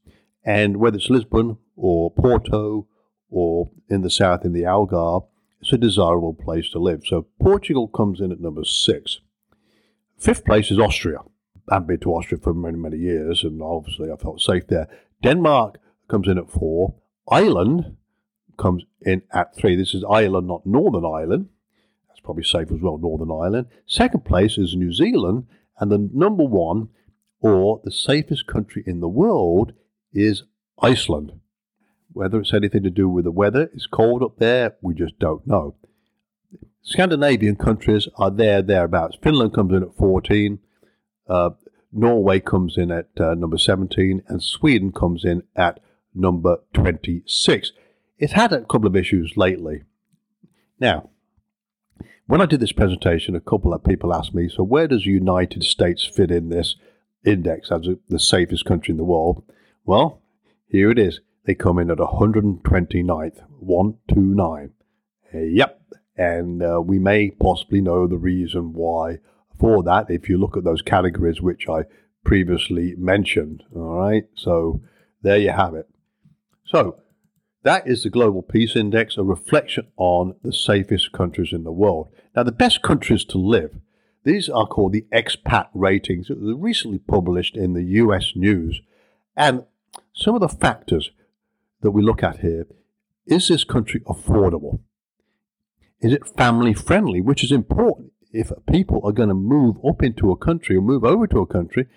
and 0.43 0.77
whether 0.77 0.97
it's 0.97 1.09
Lisbon 1.09 1.57
or 1.75 2.11
Porto 2.11 2.87
or 3.29 3.69
in 3.89 4.01
the 4.01 4.09
south 4.09 4.45
in 4.45 4.53
the 4.53 4.63
Algarve, 4.63 5.27
it's 5.61 5.73
a 5.73 5.77
desirable 5.77 6.33
place 6.33 6.69
to 6.71 6.79
live. 6.79 7.01
So 7.05 7.27
Portugal 7.41 7.87
comes 7.87 8.21
in 8.21 8.31
at 8.31 8.39
number 8.39 8.63
six. 8.63 9.19
Fifth 10.19 10.43
place 10.43 10.69
is 10.69 10.77
Austria. 10.77 11.19
I've 11.69 11.87
been 11.87 12.01
to 12.01 12.13
Austria 12.13 12.41
for 12.41 12.53
many, 12.53 12.77
many 12.77 12.97
years, 12.97 13.43
and 13.45 13.61
obviously 13.61 14.11
I 14.11 14.17
felt 14.17 14.41
safe 14.41 14.67
there. 14.67 14.89
Denmark 15.23 15.79
comes 16.09 16.27
in 16.27 16.37
at 16.37 16.49
four. 16.49 16.95
Ireland 17.31 17.95
comes 18.57 18.83
in 19.01 19.21
at 19.31 19.55
three. 19.55 19.77
This 19.77 19.93
is 19.93 20.03
Ireland, 20.09 20.45
not 20.45 20.65
Northern 20.65 21.05
Ireland. 21.05 21.47
That's 22.09 22.19
probably 22.19 22.43
safe 22.43 22.69
as 22.69 22.81
well, 22.81 22.97
Northern 22.97 23.31
Ireland. 23.31 23.67
Second 23.85 24.25
place 24.25 24.57
is 24.57 24.75
New 24.75 24.91
Zealand, 24.91 25.47
and 25.79 25.89
the 25.89 26.09
number 26.13 26.43
one, 26.43 26.89
or 27.39 27.79
the 27.85 27.91
safest 27.91 28.45
country 28.45 28.83
in 28.85 28.99
the 28.99 29.07
world, 29.07 29.71
is 30.11 30.43
Iceland. 30.81 31.31
Whether 32.11 32.41
it's 32.41 32.53
anything 32.53 32.83
to 32.83 32.89
do 32.89 33.07
with 33.07 33.23
the 33.23 33.31
weather, 33.31 33.69
it's 33.73 33.87
cold 33.87 34.21
up 34.21 34.37
there, 34.37 34.75
we 34.81 34.95
just 34.95 35.17
don't 35.17 35.47
know. 35.47 35.75
Scandinavian 36.81 37.55
countries 37.55 38.07
are 38.17 38.31
there, 38.31 38.61
thereabouts. 38.61 39.17
Finland 39.21 39.53
comes 39.53 39.73
in 39.73 39.83
at 39.83 39.95
14, 39.95 40.59
uh, 41.27 41.51
Norway 41.91 42.39
comes 42.39 42.77
in 42.77 42.91
at 42.91 43.09
uh, 43.19 43.33
number 43.35 43.57
17, 43.57 44.23
and 44.27 44.43
Sweden 44.43 44.91
comes 44.91 45.25
in 45.25 45.43
at 45.55 45.79
number 46.13 46.57
26. 46.73 47.71
It's 48.17 48.33
had 48.33 48.53
a 48.53 48.65
couple 48.65 48.87
of 48.87 48.95
issues 48.95 49.33
lately. 49.35 49.83
Now, 50.79 51.09
when 52.27 52.41
I 52.41 52.45
did 52.45 52.59
this 52.59 52.71
presentation, 52.71 53.35
a 53.35 53.39
couple 53.41 53.73
of 53.73 53.83
people 53.83 54.13
asked 54.13 54.35
me, 54.35 54.49
so 54.49 54.63
where 54.63 54.87
does 54.87 55.03
the 55.03 55.11
United 55.11 55.63
States 55.63 56.05
fit 56.05 56.29
in 56.29 56.49
this 56.49 56.75
index 57.25 57.71
as 57.71 57.87
the 58.07 58.19
safest 58.19 58.65
country 58.65 58.91
in 58.91 58.97
the 58.97 59.03
world? 59.03 59.43
Well, 59.83 60.21
here 60.67 60.91
it 60.91 60.99
is. 60.99 61.21
They 61.45 61.55
come 61.55 61.79
in 61.79 61.89
at 61.89 61.97
129th, 61.97 63.41
129. 63.59 64.71
Uh, 65.33 65.37
yep. 65.39 65.78
And 66.19 66.61
uh, 66.61 66.81
we 66.81 66.99
may 66.99 67.31
possibly 67.31 67.79
know 67.79 68.05
the 68.05 68.17
reason 68.17 68.73
why 68.73 69.19
for 69.57 69.81
that 69.83 70.07
if 70.09 70.27
you 70.27 70.37
look 70.37 70.57
at 70.57 70.65
those 70.65 70.81
categories 70.81 71.41
which 71.41 71.69
I 71.69 71.83
previously 72.25 72.93
mentioned. 72.97 73.63
All 73.73 73.95
right. 73.95 74.25
So 74.35 74.81
there 75.21 75.37
you 75.37 75.51
have 75.51 75.75
it. 75.75 75.87
So 76.65 76.97
that 77.63 77.87
is 77.87 78.03
the 78.03 78.09
Global 78.09 78.41
Peace 78.41 78.75
Index, 78.75 79.17
a 79.17 79.23
reflection 79.23 79.87
on 79.95 80.35
the 80.43 80.51
safest 80.51 81.13
countries 81.13 81.53
in 81.53 81.63
the 81.63 81.71
world. 81.71 82.09
Now, 82.35 82.43
the 82.43 82.51
best 82.51 82.81
countries 82.81 83.23
to 83.25 83.37
live, 83.37 83.79
these 84.25 84.49
are 84.49 84.67
called 84.67 84.91
the 84.91 85.05
expat 85.13 85.69
ratings. 85.73 86.29
It 86.29 86.41
was 86.41 86.55
recently 86.57 86.99
published 86.99 87.55
in 87.55 87.73
the 87.73 87.83
US 87.83 88.33
News. 88.35 88.81
And 89.37 89.63
some 90.13 90.35
of 90.35 90.41
the 90.41 90.49
factors 90.49 91.11
that 91.79 91.91
we 91.91 92.01
look 92.01 92.23
at 92.23 92.39
here 92.39 92.67
is 93.25 93.47
this 93.47 93.63
country 93.63 94.01
affordable? 94.01 94.81
Is 96.01 96.13
it 96.13 96.27
family 96.37 96.73
friendly, 96.73 97.21
which 97.21 97.43
is 97.43 97.51
important 97.51 98.13
if 98.31 98.51
people 98.71 99.01
are 99.03 99.11
going 99.11 99.29
to 99.29 99.35
move 99.35 99.77
up 99.85 100.01
into 100.01 100.31
a 100.31 100.37
country 100.37 100.77
or 100.77 100.81
move 100.81 101.03
over 101.03 101.27
to 101.27 101.39
a 101.39 101.47
country? 101.47 101.87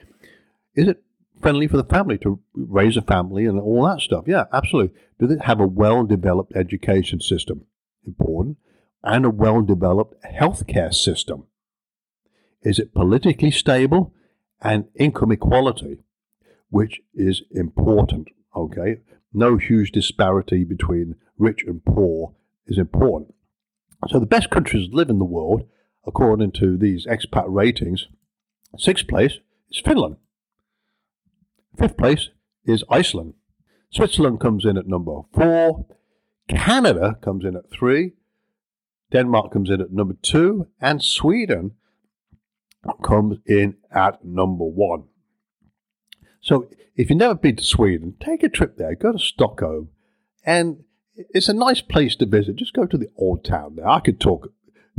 Is 0.75 0.89
it 0.89 1.03
friendly 1.41 1.69
for 1.69 1.77
the 1.77 1.85
family 1.85 2.19
to 2.19 2.41
raise 2.55 2.97
a 2.97 3.03
family 3.03 3.47
and 3.47 3.61
all 3.61 3.87
that 3.87 4.01
stuff? 4.01 4.25
Yeah, 4.27 4.45
absolutely. 4.53 4.97
Does 5.21 5.31
it 5.31 5.43
have 5.43 5.61
a 5.61 5.67
well 5.67 6.05
developed 6.05 6.57
education 6.57 7.21
system? 7.21 7.67
Important. 8.07 8.57
And 9.05 9.25
a 9.25 9.31
well 9.31 9.63
developed 9.63 10.17
healthcare 10.25 10.95
system? 10.95 11.47
Is 12.63 12.79
it 12.79 12.95
politically 12.95 13.51
stable 13.51 14.15
and 14.61 14.87
income 14.97 15.33
equality, 15.33 15.99
which 16.71 17.01
is 17.15 17.43
important? 17.51 18.29
Okay, 18.57 18.99
no 19.33 19.57
huge 19.57 19.93
disparity 19.93 20.65
between 20.65 21.17
rich 21.39 21.65
and 21.67 21.85
poor 21.85 22.35
is 22.67 22.79
important. 22.79 23.35
So 24.09 24.19
the 24.19 24.27
best 24.27 24.51
countries 24.51 24.89
to 24.89 24.95
live 24.95 25.11
in 25.11 25.19
the 25.19 25.25
world, 25.25 25.69
according 26.07 26.53
to 26.53 26.77
these 26.77 27.07
expat 27.07 27.45
ratings, 27.47 28.09
sixth 28.77 29.07
place 29.07 29.39
is 29.71 29.81
Finland. 29.81 30.17
Fifth 31.79 31.97
place 31.97 32.31
is 32.65 32.85
Iceland. 32.91 33.35
Switzerland 33.91 34.41
comes 34.41 34.65
in 34.65 34.77
at 34.77 34.87
number 34.87 35.21
four. 35.33 35.87
Canada 36.49 37.19
comes 37.23 37.45
in 37.45 37.57
at 37.57 37.71
three. 37.71 38.13
Denmark 39.13 39.53
comes 39.53 39.71
in 39.71 39.81
at 39.81 39.93
number 39.93 40.15
two. 40.23 40.69
And 40.81 41.03
Sweden 41.03 41.73
comes 43.03 43.39
in 43.47 43.77
at 43.91 44.25
number 44.25 44.65
one. 44.65 45.05
So 46.41 46.69
if 46.97 47.09
you've 47.09 47.19
never 47.19 47.35
been 47.35 47.57
to 47.57 47.65
Sweden, 47.65 48.15
take 48.19 48.43
a 48.43 48.49
trip 48.49 48.77
there. 48.77 48.95
Go 48.95 49.13
to 49.13 49.19
Stockholm, 49.19 49.91
and 50.45 50.85
it's 51.15 51.49
a 51.49 51.55
nice 51.55 51.81
place 51.81 52.17
to 52.17 52.27
visit. 52.27 52.57
Just 52.57 52.75
go 52.75 52.87
to 52.87 52.97
the 52.99 53.09
old 53.17 53.45
town 53.45 53.77
there. 53.77 53.89
I 53.89 54.01
could 54.01 54.21
talk 54.21 54.53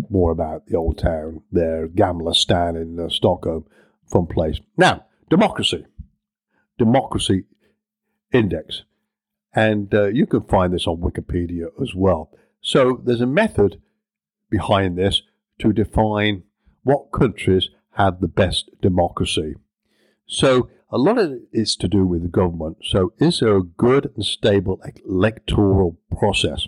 more 0.09 0.31
about 0.31 0.67
the 0.67 0.75
old 0.75 0.97
town 0.97 1.41
there, 1.51 1.87
Gamla 1.87 2.35
Stan 2.35 2.75
in 2.75 2.99
uh, 2.99 3.09
Stockholm, 3.09 3.65
fun 4.05 4.27
place. 4.27 4.59
Now, 4.77 5.05
democracy, 5.29 5.85
democracy 6.77 7.45
index, 8.31 8.83
and 9.53 9.93
uh, 9.93 10.05
you 10.05 10.25
can 10.25 10.41
find 10.41 10.73
this 10.73 10.87
on 10.87 10.97
Wikipedia 10.97 11.67
as 11.81 11.93
well. 11.95 12.31
So 12.61 13.01
there's 13.03 13.21
a 13.21 13.27
method 13.27 13.81
behind 14.49 14.97
this 14.97 15.21
to 15.59 15.73
define 15.73 16.43
what 16.83 17.11
countries 17.11 17.69
have 17.91 18.19
the 18.19 18.27
best 18.27 18.69
democracy. 18.81 19.55
So 20.33 20.67
a 20.89 20.97
lot 20.97 21.19
of 21.19 21.31
it 21.31 21.43
is 21.51 21.75
to 21.75 21.87
do 21.87 22.07
with 22.07 22.23
the 22.23 22.27
government. 22.27 22.77
So, 22.83 23.13
is 23.19 23.39
there 23.39 23.55
a 23.55 23.61
good 23.61 24.11
and 24.15 24.25
stable 24.25 24.81
electoral 25.05 25.99
process? 26.17 26.67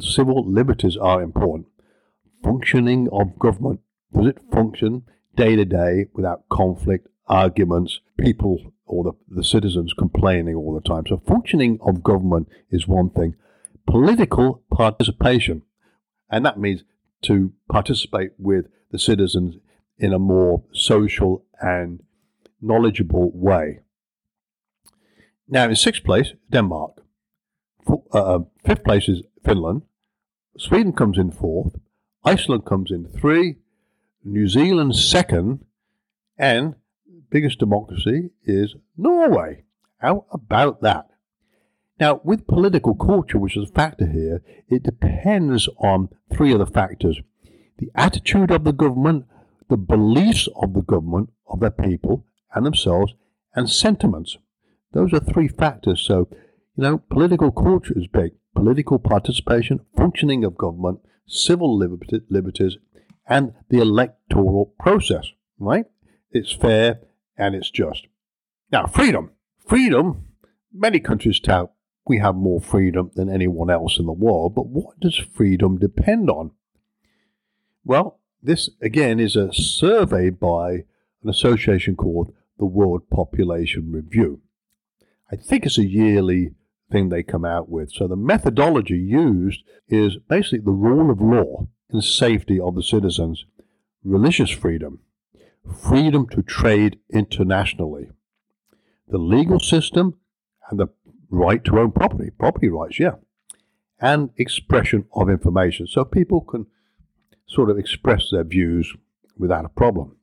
Civil 0.00 0.50
liberties 0.50 0.96
are 0.96 1.20
important. 1.20 1.66
Functioning 2.42 3.10
of 3.12 3.38
government. 3.38 3.80
Does 4.16 4.28
it 4.28 4.40
function 4.50 5.02
day 5.36 5.56
to 5.56 5.66
day 5.66 6.06
without 6.14 6.48
conflict, 6.48 7.06
arguments, 7.26 8.00
people 8.18 8.72
or 8.86 9.04
the, 9.04 9.12
the 9.28 9.44
citizens 9.44 9.92
complaining 9.92 10.54
all 10.54 10.74
the 10.74 10.88
time? 10.88 11.04
So, 11.06 11.20
functioning 11.26 11.78
of 11.82 12.02
government 12.02 12.48
is 12.70 12.88
one 12.88 13.10
thing. 13.10 13.34
Political 13.86 14.62
participation, 14.72 15.62
and 16.30 16.46
that 16.46 16.58
means 16.58 16.84
to 17.24 17.52
participate 17.70 18.30
with 18.38 18.68
the 18.90 18.98
citizens 18.98 19.56
in 19.98 20.14
a 20.14 20.18
more 20.18 20.62
social 20.72 21.44
and 21.60 22.02
knowledgeable 22.62 23.30
way. 23.34 23.80
Now, 25.48 25.68
in 25.68 25.76
sixth 25.76 26.04
place, 26.04 26.32
Denmark. 26.50 27.02
Uh, 27.86 27.96
uh, 28.12 28.38
fifth 28.64 28.84
place 28.84 29.08
is 29.08 29.22
Finland. 29.44 29.82
Sweden 30.56 30.92
comes 30.92 31.18
in 31.18 31.30
fourth. 31.30 31.74
Iceland 32.24 32.64
comes 32.64 32.90
in 32.90 33.06
three. 33.06 33.56
New 34.24 34.48
Zealand 34.48 34.94
second. 34.94 35.64
And 36.38 36.76
biggest 37.30 37.58
democracy 37.58 38.30
is 38.44 38.76
Norway. 38.96 39.64
How 39.98 40.26
about 40.30 40.82
that? 40.82 41.08
Now, 41.98 42.20
with 42.24 42.46
political 42.46 42.94
culture, 42.94 43.38
which 43.38 43.56
is 43.56 43.68
a 43.68 43.72
factor 43.72 44.06
here, 44.06 44.42
it 44.68 44.82
depends 44.82 45.68
on 45.78 46.08
three 46.32 46.54
other 46.54 46.66
factors 46.66 47.20
the 47.78 47.90
attitude 47.94 48.50
of 48.50 48.64
the 48.64 48.72
government, 48.72 49.24
the 49.68 49.76
beliefs 49.76 50.48
of 50.56 50.72
the 50.74 50.82
government, 50.82 51.30
of 51.48 51.58
their 51.60 51.70
people, 51.70 52.24
and 52.54 52.64
themselves, 52.64 53.14
and 53.54 53.68
sentiments. 53.68 54.36
Those 54.92 55.12
are 55.12 55.20
three 55.20 55.48
factors. 55.48 56.00
So, 56.06 56.28
you 56.76 56.82
know, 56.82 56.98
political 56.98 57.50
culture 57.50 57.94
is 57.96 58.06
big. 58.06 58.32
Political 58.54 58.98
participation, 58.98 59.80
functioning 59.96 60.44
of 60.44 60.58
government, 60.58 61.00
civil 61.26 61.76
liberties, 61.76 62.76
and 63.26 63.54
the 63.70 63.78
electoral 63.78 64.74
process, 64.78 65.32
right? 65.58 65.86
It's 66.30 66.52
fair 66.52 67.00
and 67.36 67.54
it's 67.54 67.70
just. 67.70 68.06
Now, 68.70 68.86
freedom. 68.86 69.30
Freedom, 69.66 70.26
many 70.72 71.00
countries 71.00 71.40
tout 71.40 71.72
we 72.06 72.18
have 72.18 72.34
more 72.34 72.60
freedom 72.60 73.10
than 73.14 73.30
anyone 73.30 73.70
else 73.70 73.98
in 73.98 74.06
the 74.06 74.12
world, 74.12 74.54
but 74.54 74.66
what 74.66 74.98
does 75.00 75.16
freedom 75.16 75.78
depend 75.78 76.28
on? 76.28 76.50
Well, 77.84 78.18
this 78.42 78.70
again 78.80 79.20
is 79.20 79.36
a 79.36 79.52
survey 79.52 80.30
by 80.30 80.84
an 81.22 81.28
association 81.28 81.94
called 81.94 82.32
the 82.62 82.66
World 82.66 83.10
Population 83.10 83.90
Review. 83.90 84.40
I 85.32 85.34
think 85.34 85.66
it's 85.66 85.78
a 85.78 85.84
yearly 85.84 86.52
thing 86.92 87.08
they 87.08 87.24
come 87.24 87.44
out 87.44 87.68
with. 87.68 87.90
So 87.90 88.06
the 88.06 88.14
methodology 88.14 88.98
used 88.98 89.64
is 89.88 90.18
basically 90.28 90.60
the 90.60 90.70
rule 90.70 91.10
of 91.10 91.20
law 91.20 91.66
and 91.90 92.04
safety 92.04 92.60
of 92.60 92.76
the 92.76 92.82
citizens, 92.84 93.46
religious 94.04 94.50
freedom, 94.50 95.00
freedom 95.76 96.28
to 96.28 96.40
trade 96.40 97.00
internationally, 97.12 98.10
the 99.08 99.18
legal 99.18 99.58
system, 99.58 100.14
and 100.70 100.78
the 100.78 100.86
right 101.30 101.64
to 101.64 101.80
own 101.80 101.90
property, 101.90 102.30
property 102.30 102.68
rights, 102.68 103.00
yeah, 103.00 103.16
and 103.98 104.30
expression 104.36 105.06
of 105.16 105.28
information. 105.28 105.88
So 105.88 106.04
people 106.04 106.42
can 106.42 106.66
sort 107.48 107.70
of 107.70 107.76
express 107.76 108.30
their 108.30 108.44
views 108.44 108.94
without 109.36 109.64
a 109.64 109.68
problem. 109.68 110.14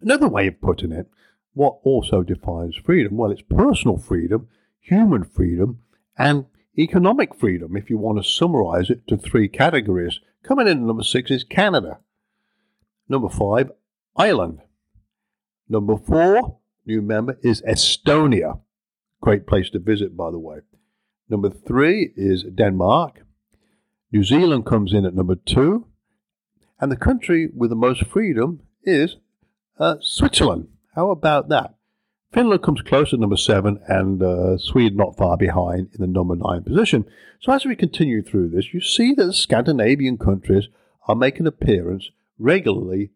Another 0.00 0.28
way 0.28 0.46
of 0.46 0.60
putting 0.60 0.92
it, 0.92 1.08
what 1.54 1.78
also 1.84 2.22
defines 2.22 2.76
freedom? 2.76 3.16
Well, 3.16 3.30
it's 3.30 3.42
personal 3.42 3.96
freedom, 3.96 4.48
human 4.80 5.24
freedom, 5.24 5.80
and 6.18 6.46
economic 6.78 7.34
freedom, 7.34 7.76
if 7.76 7.88
you 7.88 7.98
want 7.98 8.22
to 8.22 8.28
summarize 8.28 8.90
it 8.90 9.06
to 9.08 9.16
three 9.16 9.48
categories. 9.48 10.20
Coming 10.42 10.66
in 10.66 10.78
at 10.78 10.84
number 10.84 11.04
six 11.04 11.30
is 11.30 11.44
Canada. 11.44 11.98
Number 13.08 13.28
five, 13.28 13.70
Ireland. 14.16 14.60
Number 15.68 15.96
four, 15.96 16.58
new 16.84 17.00
member, 17.00 17.38
is 17.42 17.62
Estonia. 17.62 18.60
Great 19.20 19.46
place 19.46 19.70
to 19.70 19.78
visit, 19.78 20.16
by 20.16 20.30
the 20.30 20.38
way. 20.38 20.58
Number 21.28 21.50
three 21.50 22.12
is 22.16 22.42
Denmark. 22.42 23.20
New 24.12 24.22
Zealand 24.22 24.66
comes 24.66 24.92
in 24.92 25.06
at 25.06 25.14
number 25.14 25.34
two. 25.34 25.86
And 26.80 26.92
the 26.92 26.96
country 26.96 27.48
with 27.54 27.70
the 27.70 27.76
most 27.76 28.04
freedom 28.06 28.60
is 28.82 29.16
uh, 29.78 29.96
Switzerland. 30.00 30.68
How 30.94 31.10
about 31.10 31.48
that? 31.48 31.74
Finland 32.32 32.62
comes 32.62 32.82
close 32.82 33.12
at 33.12 33.20
number 33.20 33.36
seven, 33.36 33.80
and 33.86 34.22
uh, 34.22 34.58
Sweden 34.58 34.96
not 34.96 35.16
far 35.16 35.36
behind 35.36 35.90
in 35.94 36.00
the 36.00 36.06
number 36.06 36.34
nine 36.34 36.64
position. 36.64 37.04
So, 37.40 37.52
as 37.52 37.64
we 37.64 37.76
continue 37.76 38.22
through 38.22 38.48
this, 38.48 38.74
you 38.74 38.80
see 38.80 39.14
that 39.14 39.24
the 39.24 39.32
Scandinavian 39.32 40.18
countries 40.18 40.68
are 41.06 41.14
making 41.14 41.46
appearance 41.46 42.10
regularly 42.38 43.10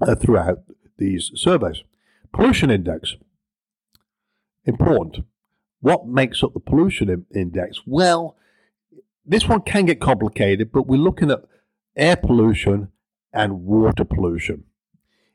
uh, 0.00 0.14
throughout 0.14 0.62
these 0.96 1.32
surveys. 1.34 1.82
Pollution 2.32 2.70
index 2.70 3.16
important. 4.64 5.24
What 5.80 6.06
makes 6.06 6.42
up 6.42 6.52
the 6.54 6.60
pollution 6.60 7.26
index? 7.34 7.80
Well, 7.86 8.36
this 9.24 9.48
one 9.48 9.62
can 9.62 9.86
get 9.86 10.00
complicated, 10.00 10.72
but 10.72 10.86
we're 10.86 10.98
looking 10.98 11.30
at 11.30 11.44
air 11.96 12.16
pollution 12.16 12.88
and 13.32 13.64
water 13.64 14.04
pollution. 14.04 14.64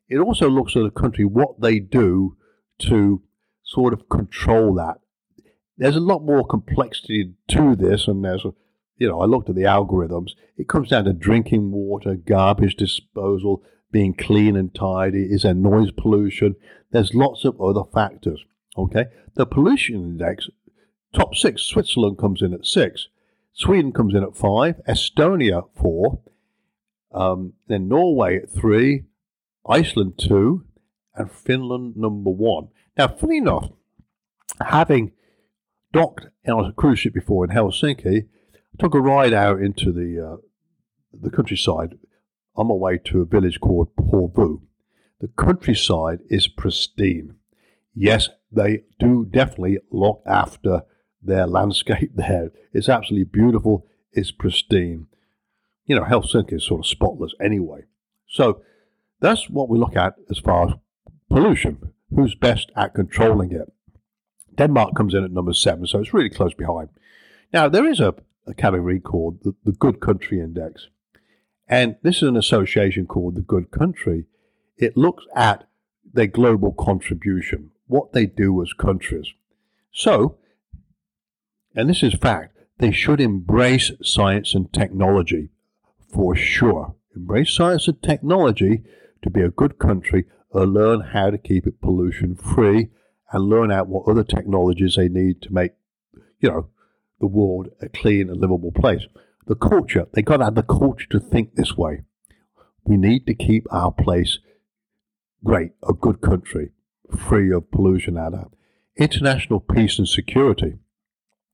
It 0.07 0.17
also 0.17 0.49
looks 0.49 0.75
at 0.75 0.83
the 0.83 0.91
country, 0.91 1.25
what 1.25 1.61
they 1.61 1.79
do 1.79 2.37
to 2.79 3.21
sort 3.63 3.93
of 3.93 4.09
control 4.09 4.73
that. 4.75 4.99
There's 5.77 5.95
a 5.95 6.01
lot 6.01 6.23
more 6.23 6.45
complexity 6.45 7.33
to 7.49 7.75
this, 7.75 8.07
and 8.07 8.23
there's 8.23 8.45
a, 8.45 8.53
you 8.97 9.07
know, 9.09 9.19
I 9.19 9.25
looked 9.25 9.49
at 9.49 9.55
the 9.55 9.63
algorithms. 9.63 10.31
It 10.57 10.69
comes 10.69 10.89
down 10.89 11.05
to 11.05 11.13
drinking 11.13 11.71
water, 11.71 12.15
garbage 12.15 12.75
disposal, 12.75 13.63
being 13.91 14.13
clean 14.13 14.55
and 14.55 14.73
tidy. 14.73 15.23
Is 15.23 15.43
there 15.43 15.53
noise 15.53 15.91
pollution? 15.91 16.55
There's 16.91 17.13
lots 17.13 17.43
of 17.43 17.59
other 17.59 17.83
factors. 17.93 18.45
Okay, 18.77 19.05
the 19.35 19.45
pollution 19.45 19.95
index, 19.95 20.49
top 21.13 21.33
six, 21.33 21.61
Switzerland 21.61 22.17
comes 22.17 22.41
in 22.41 22.53
at 22.53 22.65
six, 22.65 23.07
Sweden 23.53 23.93
comes 23.93 24.13
in 24.13 24.21
at 24.21 24.35
five, 24.35 24.81
Estonia 24.87 25.63
four, 25.75 26.19
um, 27.13 27.53
then 27.67 27.87
Norway 27.87 28.37
at 28.37 28.49
three, 28.49 29.05
Iceland 29.67 30.13
two, 30.17 30.65
and 31.15 31.31
Finland 31.31 31.95
number 31.97 32.29
one. 32.29 32.69
Now, 32.97 33.07
funny 33.07 33.37
enough, 33.37 33.69
having 34.61 35.11
docked 35.91 36.27
on 36.47 36.65
a 36.65 36.73
cruise 36.73 36.99
ship 36.99 37.13
before 37.13 37.45
in 37.45 37.51
Helsinki, 37.51 38.27
I 38.53 38.77
took 38.77 38.93
a 38.93 38.99
ride 38.99 39.33
out 39.33 39.61
into 39.61 39.91
the 39.91 40.33
uh, 40.33 40.37
the 41.13 41.29
countryside 41.29 41.97
on 42.55 42.67
my 42.67 42.73
way 42.73 42.97
to 43.05 43.21
a 43.21 43.25
village 43.25 43.59
called 43.59 43.95
Porvoo. 43.95 44.61
The 45.19 45.29
countryside 45.29 46.19
is 46.29 46.47
pristine. 46.47 47.35
Yes, 47.93 48.29
they 48.51 48.83
do 48.99 49.25
definitely 49.25 49.79
look 49.91 50.21
after 50.25 50.83
their 51.21 51.47
landscape 51.47 52.11
there. 52.15 52.51
It's 52.73 52.89
absolutely 52.89 53.25
beautiful. 53.25 53.87
It's 54.11 54.31
pristine. 54.31 55.07
You 55.85 55.95
know, 55.95 56.03
Helsinki 56.03 56.53
is 56.53 56.63
sort 56.63 56.81
of 56.81 56.87
spotless 56.87 57.33
anyway. 57.41 57.83
So 58.27 58.61
that's 59.25 59.49
what 59.49 59.69
we 59.69 59.77
look 59.77 59.95
at 59.95 60.15
as 60.29 60.39
far 60.39 60.67
as 60.67 60.73
pollution. 61.29 61.91
Who's 62.15 62.35
best 62.35 62.71
at 62.75 62.93
controlling 62.93 63.51
it? 63.51 63.71
Denmark 64.55 64.95
comes 64.95 65.13
in 65.13 65.23
at 65.23 65.31
number 65.31 65.53
seven, 65.53 65.85
so 65.85 65.99
it's 65.99 66.13
really 66.13 66.29
close 66.29 66.53
behind. 66.53 66.89
Now, 67.51 67.67
there 67.67 67.85
is 67.85 67.99
a, 67.99 68.15
a 68.47 68.53
category 68.53 68.99
called 68.99 69.43
the, 69.43 69.53
the 69.63 69.71
Good 69.71 69.99
Country 69.99 70.39
Index. 70.39 70.87
And 71.67 71.97
this 72.03 72.17
is 72.17 72.23
an 72.23 72.37
association 72.37 73.05
called 73.05 73.35
the 73.35 73.41
Good 73.41 73.71
Country. 73.71 74.25
It 74.77 74.95
looks 74.95 75.25
at 75.35 75.67
their 76.13 76.27
global 76.27 76.71
contribution 76.71 77.71
what 77.87 78.13
they 78.13 78.25
do 78.25 78.61
as 78.61 78.73
countries. 78.73 79.33
So, 79.91 80.37
and 81.75 81.89
this 81.89 82.03
is 82.03 82.13
fact, 82.13 82.57
they 82.77 82.91
should 82.91 83.21
embrace 83.21 83.91
science 84.01 84.55
and 84.55 84.71
technology 84.71 85.49
for 86.13 86.35
sure. 86.35 86.95
Embrace 87.15 87.53
science 87.53 87.87
and 87.87 88.01
technology 88.01 88.83
to 89.25 89.29
be 89.31 89.41
a 89.41 89.49
good 89.49 89.79
country 89.79 90.25
or 90.51 90.67
learn 90.67 91.01
how 91.01 91.31
to 91.31 91.37
keep 91.37 91.65
it 91.65 91.81
pollution 91.81 92.35
free 92.35 92.89
and 93.31 93.49
learn 93.49 93.71
out 93.71 93.87
what 93.87 94.07
other 94.07 94.23
technologies 94.23 94.95
they 94.95 95.09
need 95.09 95.41
to 95.41 95.51
make, 95.51 95.71
you 96.39 96.49
know, 96.49 96.69
the 97.19 97.25
world 97.25 97.67
a 97.81 97.89
clean 97.89 98.29
and 98.29 98.39
livable 98.39 98.71
place. 98.71 99.07
The 99.47 99.55
culture, 99.55 100.07
they 100.13 100.21
got 100.21 100.37
to 100.37 100.45
have 100.45 100.55
the 100.55 100.61
culture 100.61 101.07
to 101.09 101.19
think 101.19 101.55
this 101.55 101.75
way. 101.75 102.03
We 102.85 102.97
need 102.97 103.25
to 103.25 103.33
keep 103.33 103.65
our 103.71 103.91
place 103.91 104.37
great, 105.43 105.71
a 105.87 105.93
good 105.93 106.21
country 106.21 106.69
free 107.17 107.51
of 107.51 107.71
pollution 107.71 108.17
and 108.17 108.35
of 108.35 108.51
international 108.97 109.59
peace 109.59 109.97
and 109.97 110.07
security. 110.07 110.77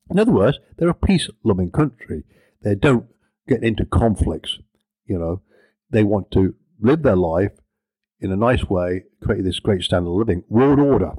In 0.09 0.19
other 0.19 0.31
words, 0.31 0.59
they're 0.77 0.89
a 0.89 0.93
peace 0.93 1.29
loving 1.43 1.71
country. 1.71 2.23
They 2.63 2.75
don't 2.75 3.05
get 3.47 3.63
into 3.63 3.85
conflicts. 3.85 4.59
You 5.05 5.17
know, 5.17 5.41
they 5.89 6.03
want 6.03 6.31
to 6.31 6.55
live 6.81 7.03
their 7.03 7.15
life 7.15 7.51
in 8.21 8.31
a 8.31 8.37
nice 8.37 8.69
way, 8.69 9.03
create 9.21 9.43
this 9.43 9.59
great 9.59 9.81
standard 9.81 10.11
of 10.11 10.15
living. 10.15 10.43
World 10.47 10.79
order. 10.79 11.13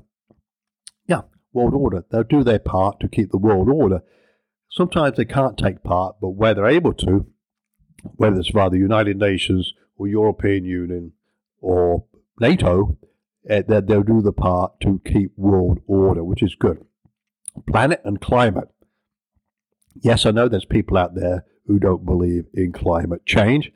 Yeah, 1.06 1.22
world 1.52 1.74
order. 1.74 2.04
They'll 2.10 2.22
do 2.22 2.44
their 2.44 2.60
part 2.60 3.00
to 3.00 3.08
keep 3.08 3.30
the 3.30 3.38
world 3.38 3.68
order. 3.68 4.02
Sometimes 4.70 5.16
they 5.16 5.24
can't 5.24 5.58
take 5.58 5.82
part, 5.82 6.16
but 6.20 6.30
where 6.30 6.54
they're 6.54 6.66
able 6.66 6.94
to, 6.94 7.26
whether 8.02 8.38
it's 8.38 8.50
via 8.50 8.70
the 8.70 8.78
United 8.78 9.18
Nations 9.18 9.74
or 9.96 10.06
European 10.06 10.64
Union 10.64 11.12
or 11.60 12.04
NATO, 12.40 12.96
uh, 13.50 13.62
that 13.66 13.88
they'll 13.88 14.02
do 14.02 14.22
the 14.22 14.32
part 14.32 14.80
to 14.80 15.00
keep 15.04 15.32
world 15.36 15.80
order, 15.86 16.22
which 16.22 16.42
is 16.42 16.54
good. 16.54 16.84
Planet 17.66 18.00
and 18.04 18.20
climate. 18.20 18.68
Yes, 20.00 20.24
I 20.24 20.30
know 20.30 20.48
there's 20.48 20.64
people 20.64 20.96
out 20.96 21.14
there 21.14 21.44
who 21.66 21.78
don't 21.78 22.06
believe 22.06 22.46
in 22.54 22.72
climate 22.72 23.26
change. 23.26 23.72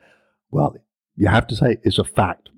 Well, 0.49 0.75
you 1.15 1.27
have 1.27 1.47
to 1.47 1.55
say 1.55 1.77
it's 1.83 1.99
a 1.99 2.03
fact. 2.03 2.49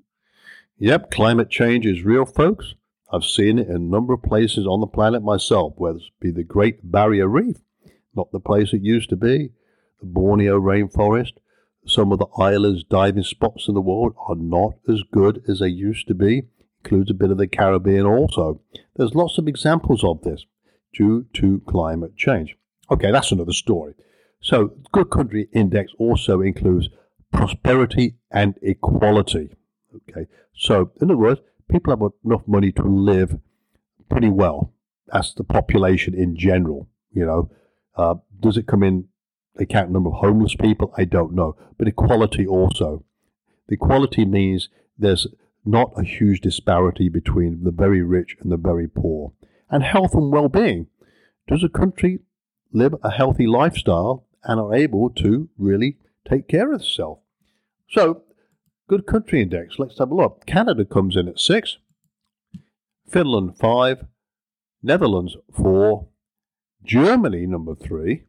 Yep, 0.82 1.10
climate 1.10 1.50
change 1.50 1.84
is 1.84 2.04
real, 2.04 2.24
folks. 2.24 2.74
I've 3.12 3.24
seen 3.24 3.58
it 3.58 3.68
in 3.68 3.76
a 3.76 3.78
number 3.78 4.14
of 4.14 4.22
places 4.22 4.66
on 4.66 4.80
the 4.80 4.86
planet 4.86 5.22
myself, 5.22 5.74
whether 5.76 5.98
it 5.98 6.04
be 6.22 6.30
the 6.30 6.42
Great 6.42 6.90
Barrier 6.90 7.28
Reef, 7.28 7.56
not 8.16 8.32
the 8.32 8.40
place 8.40 8.72
it 8.72 8.80
used 8.80 9.10
to 9.10 9.16
be, 9.16 9.50
the 10.00 10.06
Borneo 10.06 10.58
rainforest. 10.58 11.32
Some 11.86 12.12
of 12.12 12.18
the 12.18 12.28
islands 12.38 12.82
diving 12.82 13.24
spots 13.24 13.68
in 13.68 13.74
the 13.74 13.82
world 13.82 14.14
are 14.26 14.36
not 14.36 14.76
as 14.88 15.02
good 15.12 15.42
as 15.46 15.58
they 15.58 15.68
used 15.68 16.08
to 16.08 16.14
be 16.14 16.44
includes 16.82 17.10
a 17.10 17.14
bit 17.14 17.30
of 17.30 17.36
the 17.36 17.46
Caribbean 17.46 18.06
also. 18.06 18.62
There's 18.96 19.14
lots 19.14 19.36
of 19.36 19.46
examples 19.46 20.02
of 20.02 20.22
this 20.22 20.46
due 20.94 21.26
to 21.34 21.60
climate 21.68 22.16
change. 22.16 22.56
Okay, 22.90 23.10
that's 23.10 23.32
another 23.32 23.52
story. 23.52 23.92
So, 24.40 24.72
Good 24.92 25.10
Country 25.10 25.50
Index 25.52 25.92
also 25.98 26.40
includes 26.40 26.88
prosperity 27.34 28.16
and 28.30 28.54
equality. 28.62 29.50
Okay, 29.94 30.26
so 30.54 30.92
in 31.00 31.10
other 31.10 31.16
words, 31.16 31.40
people 31.68 31.92
have 31.92 32.12
enough 32.24 32.46
money 32.46 32.72
to 32.72 32.82
live 32.82 33.38
pretty 34.08 34.28
well. 34.28 34.72
That's 35.06 35.34
the 35.34 35.44
population 35.44 36.14
in 36.14 36.36
general. 36.36 36.88
You 37.12 37.26
know, 37.26 37.50
uh, 37.96 38.14
does 38.40 38.56
it 38.56 38.66
come 38.66 38.82
in? 38.82 39.08
They 39.56 39.66
count 39.66 39.90
number 39.90 40.10
of 40.10 40.16
homeless 40.16 40.54
people. 40.54 40.94
I 40.96 41.04
don't 41.04 41.34
know, 41.34 41.56
but 41.76 41.88
equality 41.88 42.46
also. 42.46 43.04
The 43.68 43.74
equality 43.74 44.24
means 44.24 44.68
there's 44.98 45.26
not 45.64 45.92
a 45.96 46.04
huge 46.04 46.40
disparity 46.40 47.08
between 47.08 47.64
the 47.64 47.70
very 47.70 48.02
rich 48.02 48.36
and 48.40 48.50
the 48.50 48.56
very 48.56 48.88
poor. 48.88 49.32
And 49.68 49.82
health 49.82 50.14
and 50.14 50.32
well-being. 50.32 50.86
Does 51.46 51.62
a 51.64 51.68
country 51.68 52.20
live 52.72 52.94
a 53.02 53.10
healthy 53.10 53.46
lifestyle 53.46 54.26
and 54.44 54.60
are 54.60 54.74
able 54.74 55.10
to 55.10 55.48
really 55.58 55.98
take 56.28 56.48
care 56.48 56.72
of 56.72 56.80
itself? 56.80 57.18
So, 57.88 58.22
good 58.90 59.06
country 59.06 59.40
index. 59.40 59.78
Let's 59.78 60.00
have 60.00 60.10
a 60.10 60.16
look. 60.16 60.44
Canada 60.46 60.84
comes 60.84 61.14
in 61.14 61.28
at 61.28 61.38
six, 61.38 61.78
Finland 63.08 63.56
five, 63.56 64.04
Netherlands 64.82 65.36
four, 65.56 66.08
Germany 66.82 67.46
number 67.46 67.76
three, 67.76 68.24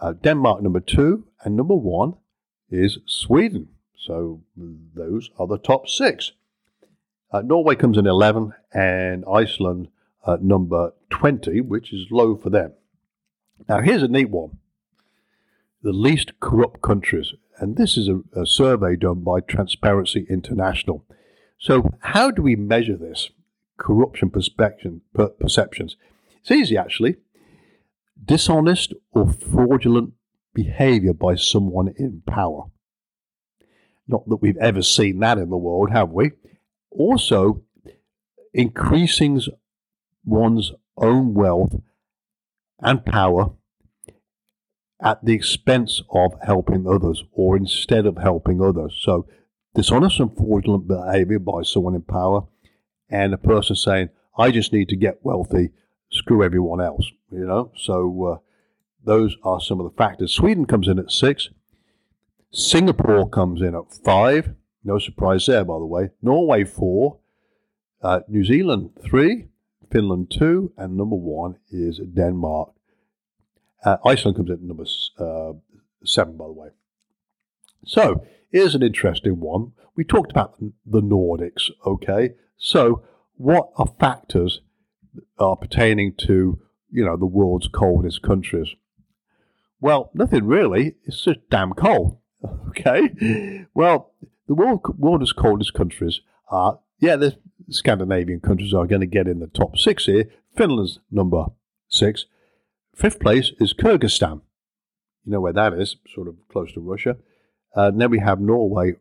uh, 0.00 0.12
Denmark 0.12 0.60
number 0.60 0.80
two, 0.80 1.28
and 1.44 1.54
number 1.54 1.76
one 1.76 2.14
is 2.68 2.98
Sweden. 3.06 3.68
So 3.96 4.42
those 4.56 5.30
are 5.38 5.46
the 5.46 5.58
top 5.58 5.88
six. 5.88 6.32
Uh, 7.30 7.42
Norway 7.42 7.76
comes 7.76 7.96
in 7.96 8.08
11 8.08 8.54
and 8.72 9.24
Iceland 9.32 9.86
uh, 10.26 10.36
number 10.40 10.94
20, 11.10 11.60
which 11.60 11.92
is 11.92 12.08
low 12.10 12.36
for 12.36 12.50
them. 12.50 12.72
Now, 13.68 13.82
here's 13.82 14.02
a 14.02 14.08
neat 14.08 14.30
one 14.30 14.58
the 15.80 15.92
least 15.92 16.32
corrupt 16.40 16.82
countries. 16.82 17.34
And 17.64 17.78
this 17.78 17.96
is 17.96 18.08
a, 18.08 18.20
a 18.38 18.44
survey 18.44 18.94
done 18.94 19.20
by 19.20 19.40
Transparency 19.40 20.26
International. 20.28 21.02
So, 21.58 21.94
how 22.00 22.30
do 22.30 22.42
we 22.42 22.56
measure 22.56 22.98
this? 22.98 23.30
Corruption 23.78 24.28
perception, 24.28 25.00
per, 25.14 25.28
perceptions. 25.28 25.96
It's 26.42 26.50
easy, 26.50 26.76
actually. 26.76 27.16
Dishonest 28.22 28.92
or 29.12 29.32
fraudulent 29.32 30.12
behavior 30.52 31.14
by 31.14 31.36
someone 31.36 31.94
in 31.96 32.22
power. 32.26 32.64
Not 34.06 34.28
that 34.28 34.42
we've 34.42 34.58
ever 34.58 34.82
seen 34.82 35.20
that 35.20 35.38
in 35.38 35.48
the 35.48 35.56
world, 35.56 35.90
have 35.90 36.10
we? 36.10 36.32
Also, 36.90 37.62
increasing 38.52 39.40
one's 40.22 40.70
own 40.98 41.32
wealth 41.32 41.80
and 42.80 43.06
power 43.06 43.52
at 45.02 45.24
the 45.24 45.34
expense 45.34 46.02
of 46.10 46.32
helping 46.42 46.86
others 46.86 47.24
or 47.32 47.56
instead 47.56 48.06
of 48.06 48.18
helping 48.18 48.62
others. 48.62 48.98
So, 49.00 49.26
dishonest 49.74 50.20
and 50.20 50.36
fraudulent 50.36 50.86
behavior 50.86 51.38
by 51.38 51.62
someone 51.62 51.94
in 51.94 52.02
power 52.02 52.46
and 53.10 53.34
a 53.34 53.38
person 53.38 53.76
saying, 53.76 54.10
I 54.38 54.50
just 54.50 54.72
need 54.72 54.88
to 54.90 54.96
get 54.96 55.24
wealthy, 55.24 55.70
screw 56.10 56.42
everyone 56.42 56.80
else, 56.80 57.10
you 57.30 57.46
know? 57.46 57.72
So, 57.76 58.24
uh, 58.24 58.38
those 59.04 59.36
are 59.42 59.60
some 59.60 59.80
of 59.80 59.90
the 59.90 59.96
factors. 59.96 60.32
Sweden 60.32 60.64
comes 60.64 60.88
in 60.88 60.98
at 60.98 61.10
six. 61.10 61.50
Singapore 62.50 63.28
comes 63.28 63.60
in 63.60 63.74
at 63.74 63.92
five. 64.04 64.54
No 64.84 64.98
surprise 64.98 65.46
there, 65.46 65.64
by 65.64 65.78
the 65.78 65.84
way. 65.84 66.10
Norway, 66.22 66.64
four. 66.64 67.18
Uh, 68.00 68.20
New 68.28 68.44
Zealand, 68.44 68.90
three. 69.02 69.48
Finland, 69.90 70.30
two. 70.30 70.72
And 70.76 70.96
number 70.96 71.16
one 71.16 71.56
is 71.70 71.98
Denmark. 71.98 72.73
Uh, 73.84 73.98
Iceland 74.04 74.36
comes 74.36 74.48
in 74.48 74.56
at 74.56 74.62
number 74.62 74.84
uh, 75.18 75.52
seven, 76.04 76.36
by 76.36 76.46
the 76.46 76.52
way. 76.52 76.68
So, 77.84 78.24
here's 78.50 78.74
an 78.74 78.82
interesting 78.82 79.40
one. 79.40 79.72
We 79.94 80.04
talked 80.04 80.30
about 80.30 80.58
the 80.58 81.02
Nordics, 81.02 81.70
okay? 81.86 82.30
So, 82.56 83.02
what 83.36 83.70
are 83.76 83.92
factors 84.00 84.62
are 85.38 85.56
pertaining 85.56 86.14
to, 86.26 86.60
you 86.90 87.04
know, 87.04 87.16
the 87.16 87.26
world's 87.26 87.68
coldest 87.68 88.22
countries? 88.22 88.68
Well, 89.80 90.10
nothing 90.14 90.46
really. 90.46 90.94
It's 91.04 91.22
just 91.22 91.40
damn 91.50 91.72
cold. 91.72 92.18
Okay. 92.68 93.64
Well, 93.72 94.12
the 94.48 94.54
world, 94.54 94.80
world's 94.98 95.32
coldest 95.32 95.72
countries 95.72 96.20
are, 96.50 96.80
yeah, 96.98 97.16
the 97.16 97.38
Scandinavian 97.70 98.40
countries 98.40 98.74
are 98.74 98.86
going 98.86 99.00
to 99.00 99.06
get 99.06 99.28
in 99.28 99.38
the 99.38 99.46
top 99.46 99.78
six 99.78 100.04
here. 100.04 100.28
Finland's 100.54 100.98
number 101.10 101.46
six. 101.88 102.26
Fifth 102.94 103.20
place 103.20 103.52
is 103.58 103.74
Kyrgyzstan. 103.74 104.40
You 105.24 105.32
know 105.32 105.40
where 105.40 105.52
that 105.52 105.72
is, 105.72 105.96
sort 106.14 106.28
of 106.28 106.36
close 106.50 106.72
to 106.72 106.80
Russia. 106.80 107.16
Uh, 107.74 107.90
then 107.90 108.10
we 108.10 108.20
have 108.20 108.40
Norway, 108.40 108.94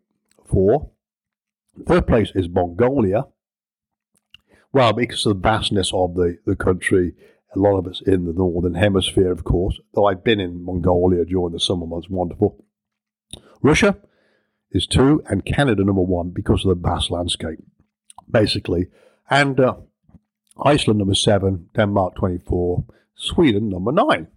four. 0.45 0.91
Third 1.85 2.07
place 2.07 2.31
is 2.33 2.49
Mongolia. 2.49 3.25
Well, 4.71 4.93
because 4.93 5.25
of 5.25 5.35
the 5.35 5.47
vastness 5.47 5.91
of 5.93 6.15
the, 6.15 6.39
the 6.45 6.55
country, 6.55 7.13
a 7.55 7.59
lot 7.59 7.77
of 7.77 7.87
it's 7.87 8.01
in 8.01 8.25
the 8.25 8.33
northern 8.33 8.73
hemisphere, 8.73 9.31
of 9.31 9.43
course. 9.43 9.79
Though 9.93 10.05
I've 10.05 10.23
been 10.23 10.39
in 10.39 10.65
Mongolia 10.65 11.25
during 11.25 11.53
the 11.53 11.59
summer 11.59 11.85
months, 11.85 12.09
wonderful. 12.09 12.65
Russia 13.61 13.97
is 14.71 14.87
two, 14.87 15.21
and 15.27 15.45
Canada 15.45 15.83
number 15.83 16.01
one 16.01 16.31
because 16.31 16.65
of 16.65 16.69
the 16.69 16.89
vast 16.89 17.11
landscape, 17.11 17.59
basically. 18.29 18.87
And 19.29 19.59
uh, 19.59 19.75
Iceland 20.63 20.97
number 20.97 21.15
seven, 21.15 21.69
Denmark 21.75 22.15
24, 22.15 22.85
Sweden 23.23 23.69
number 23.69 23.91
nine. 23.91 24.27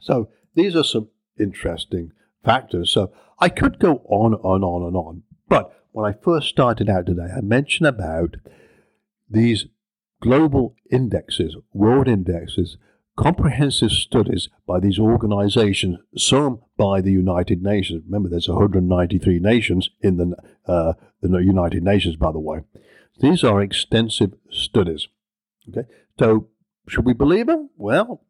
So 0.00 0.30
these 0.54 0.74
are 0.74 0.84
some 0.84 1.08
interesting 1.38 2.12
factors. 2.44 2.90
So 2.90 3.12
I 3.38 3.48
could 3.48 3.78
go 3.78 4.02
on 4.08 4.34
and 4.34 4.64
on 4.64 4.82
and 4.82 4.96
on. 4.96 5.22
But 5.48 5.72
when 5.92 6.10
I 6.10 6.16
first 6.22 6.48
started 6.48 6.88
out 6.88 7.06
today, 7.06 7.28
I 7.36 7.40
mentioned 7.40 7.86
about 7.86 8.36
these 9.28 9.66
global 10.20 10.74
indexes, 10.90 11.56
world 11.72 12.08
indexes, 12.08 12.76
comprehensive 13.16 13.90
studies 13.90 14.48
by 14.66 14.80
these 14.80 14.98
organizations, 14.98 15.98
some 16.16 16.60
by 16.76 17.00
the 17.00 17.12
United 17.12 17.62
Nations. 17.62 18.02
Remember, 18.06 18.28
there's 18.28 18.48
193 18.48 19.38
nations 19.40 19.90
in 20.00 20.16
the, 20.16 20.36
uh, 20.66 20.94
the 21.20 21.38
United 21.38 21.82
Nations, 21.82 22.16
by 22.16 22.32
the 22.32 22.38
way. 22.38 22.60
These 23.20 23.44
are 23.44 23.60
extensive 23.60 24.32
studies. 24.50 25.08
Okay, 25.68 25.86
so 26.18 26.48
should 26.90 27.06
we 27.06 27.12
believe 27.14 27.46
them? 27.46 27.70
Well, 27.76 28.22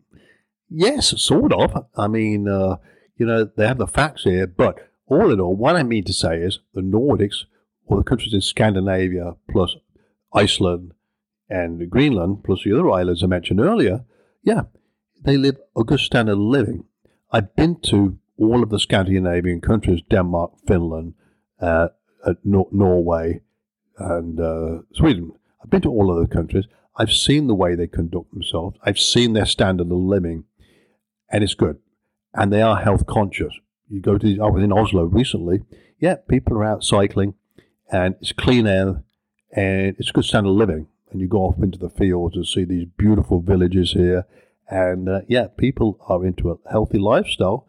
yes, 0.69 1.21
sort 1.21 1.53
of. 1.53 1.87
I 1.97 2.09
mean, 2.09 2.49
uh, 2.49 2.77
you 3.17 3.27
know, 3.27 3.45
they 3.45 3.67
have 3.67 3.79
the 3.79 3.87
facts 3.87 4.25
here, 4.25 4.47
but 4.47 4.91
all 5.07 5.33
in 5.33 5.41
all, 5.41 5.57
what 5.57 5.77
I 5.77 5.83
mean 5.83 6.05
to 6.05 6.13
say 6.13 6.39
is 6.39 6.61
the 6.75 6.81
Nordics, 6.81 7.45
or 7.87 7.97
the 7.99 8.05
countries 8.05 8.35
in 8.35 8.41
Scandinavia, 8.41 9.35
plus 9.51 9.77
Iceland 10.33 10.93
and 11.49 11.91
Greenland, 11.91 12.45
plus 12.45 12.63
the 12.65 12.73
other 12.73 12.91
islands 12.91 13.23
I 13.23 13.27
mentioned 13.27 13.61
earlier, 13.61 14.05
yeah, 14.43 14.63
they 15.23 15.37
live 15.37 15.57
a 15.77 15.83
good 15.85 15.99
standard 16.01 16.35
of 16.35 16.39
living. 16.39 16.85
I've 17.33 17.55
been 17.57 17.81
to 17.87 18.19
all 18.39 18.63
of 18.63 18.71
the 18.71 18.79
Scandinavian 18.79 19.61
countries 19.61 20.01
Denmark, 20.09 20.53
Finland, 20.67 21.15
uh, 21.61 21.89
Nor- 22.45 22.69
Norway, 22.73 23.41
and 23.99 24.41
uh, 24.41 24.83
Sweden. 24.95 25.33
I've 25.63 25.71
been 25.71 25.83
to 25.83 25.91
all 25.91 26.11
of 26.11 26.17
those 26.17 26.35
countries. 26.35 26.65
I've 27.01 27.13
seen 27.13 27.47
the 27.47 27.55
way 27.55 27.75
they 27.75 27.87
conduct 27.87 28.33
themselves. 28.33 28.77
I've 28.85 28.99
seen 28.99 29.33
their 29.33 29.47
standard 29.47 29.87
of 29.87 29.99
living, 29.99 30.45
and 31.31 31.43
it's 31.43 31.55
good. 31.55 31.79
And 32.35 32.53
they 32.53 32.63
are 32.63 32.77
health 32.77 33.07
conscious. 33.07 33.55
You 33.89 34.01
go 34.01 34.19
to, 34.19 34.27
these, 34.27 34.39
I 34.39 34.47
was 34.47 34.63
in 34.63 34.73
Oslo 34.73 35.05
recently. 35.05 35.63
Yeah, 35.99 36.17
people 36.29 36.59
are 36.59 36.65
out 36.65 36.85
cycling, 36.85 37.35
and 37.91 38.15
it's 38.21 38.33
clean 38.33 38.67
air, 38.67 39.03
and 39.53 39.97
it's 39.99 40.11
a 40.11 40.13
good 40.13 40.25
standard 40.25 40.51
of 40.51 40.57
living. 40.57 40.89
And 41.11 41.21
you 41.21 41.27
go 41.27 41.39
off 41.39 41.63
into 41.63 41.79
the 41.79 41.91
fields 41.91 42.37
and 42.37 42.47
see 42.47 42.65
these 42.65 42.87
beautiful 42.97 43.41
villages 43.41 43.93
here 43.93 44.27
and 44.71 45.09
uh, 45.09 45.21
yeah, 45.29 45.49
people 45.49 45.99
are 46.09 46.25
into 46.25 46.51
a 46.51 46.71
healthy 46.71 46.99
lifestyle. 46.99 47.67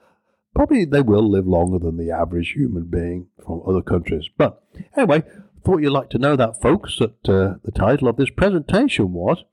Probably 0.53 0.85
they 0.85 1.01
will 1.01 1.27
live 1.29 1.47
longer 1.47 1.79
than 1.79 1.97
the 1.97 2.11
average 2.11 2.51
human 2.51 2.83
being 2.83 3.27
from 3.43 3.63
other 3.65 3.81
countries. 3.81 4.29
But 4.37 4.61
anyway, 4.95 5.23
thought 5.63 5.81
you'd 5.81 5.91
like 5.91 6.09
to 6.11 6.17
know 6.17 6.35
that, 6.35 6.61
folks, 6.61 6.97
that 6.99 7.29
uh, 7.29 7.55
the 7.63 7.71
title 7.73 8.07
of 8.07 8.17
this 8.17 8.29
presentation 8.29 9.13
was 9.13 9.43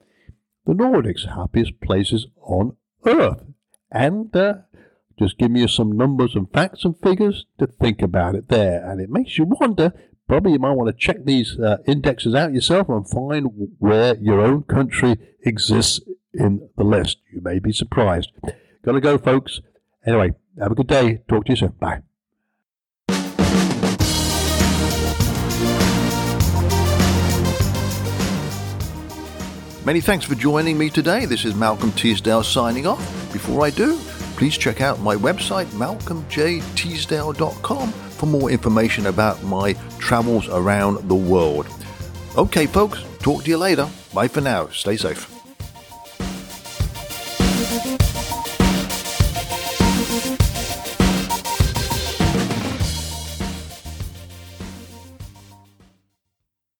The 0.66 0.74
Nordics 0.74 1.28
Happiest 1.28 1.80
Places 1.80 2.26
on 2.42 2.76
Earth. 3.04 3.44
And 3.90 4.34
uh, 4.36 4.54
just 5.18 5.38
give 5.38 5.56
you 5.56 5.68
some 5.68 5.96
numbers 5.96 6.34
and 6.34 6.50
facts 6.52 6.84
and 6.84 6.98
figures 6.98 7.46
to 7.58 7.66
think 7.66 8.02
about 8.02 8.34
it 8.34 8.48
there. 8.48 8.88
And 8.88 9.00
it 9.00 9.10
makes 9.10 9.38
you 9.38 9.44
wonder 9.44 9.92
probably 10.28 10.52
you 10.52 10.58
might 10.58 10.72
want 10.72 10.88
to 10.88 11.06
check 11.06 11.24
these 11.24 11.58
uh, 11.58 11.78
indexes 11.86 12.34
out 12.34 12.52
yourself 12.52 12.88
and 12.88 13.08
find 13.08 13.70
where 13.78 14.16
your 14.16 14.40
own 14.40 14.62
country 14.62 15.16
exists 15.42 16.00
in 16.34 16.68
the 16.76 16.84
list. 16.84 17.18
You 17.32 17.40
may 17.40 17.58
be 17.58 17.72
surprised. 17.72 18.30
Gotta 18.84 19.00
go, 19.00 19.18
folks. 19.18 19.60
Anyway, 20.06 20.34
have 20.60 20.72
a 20.72 20.74
good 20.74 20.86
day. 20.86 21.22
Talk 21.28 21.46
to 21.46 21.52
you 21.52 21.56
soon. 21.56 21.74
Bye. 21.80 22.02
Many 29.88 30.02
thanks 30.02 30.26
for 30.26 30.34
joining 30.34 30.76
me 30.76 30.90
today. 30.90 31.24
This 31.24 31.46
is 31.46 31.54
Malcolm 31.54 31.92
Teasdale 31.92 32.44
signing 32.44 32.86
off. 32.86 32.98
Before 33.32 33.64
I 33.64 33.70
do, 33.70 33.96
please 34.36 34.58
check 34.58 34.82
out 34.82 35.00
my 35.00 35.16
website, 35.16 35.64
malcolmjteasdale.com, 35.68 37.92
for 37.92 38.26
more 38.26 38.50
information 38.50 39.06
about 39.06 39.42
my 39.44 39.72
travels 39.98 40.46
around 40.50 41.08
the 41.08 41.14
world. 41.14 41.66
Okay, 42.36 42.66
folks, 42.66 43.02
talk 43.20 43.44
to 43.44 43.50
you 43.50 43.56
later. 43.56 43.88
Bye 44.12 44.28
for 44.28 44.42
now. 44.42 44.68
Stay 44.68 44.98
safe. 44.98 45.26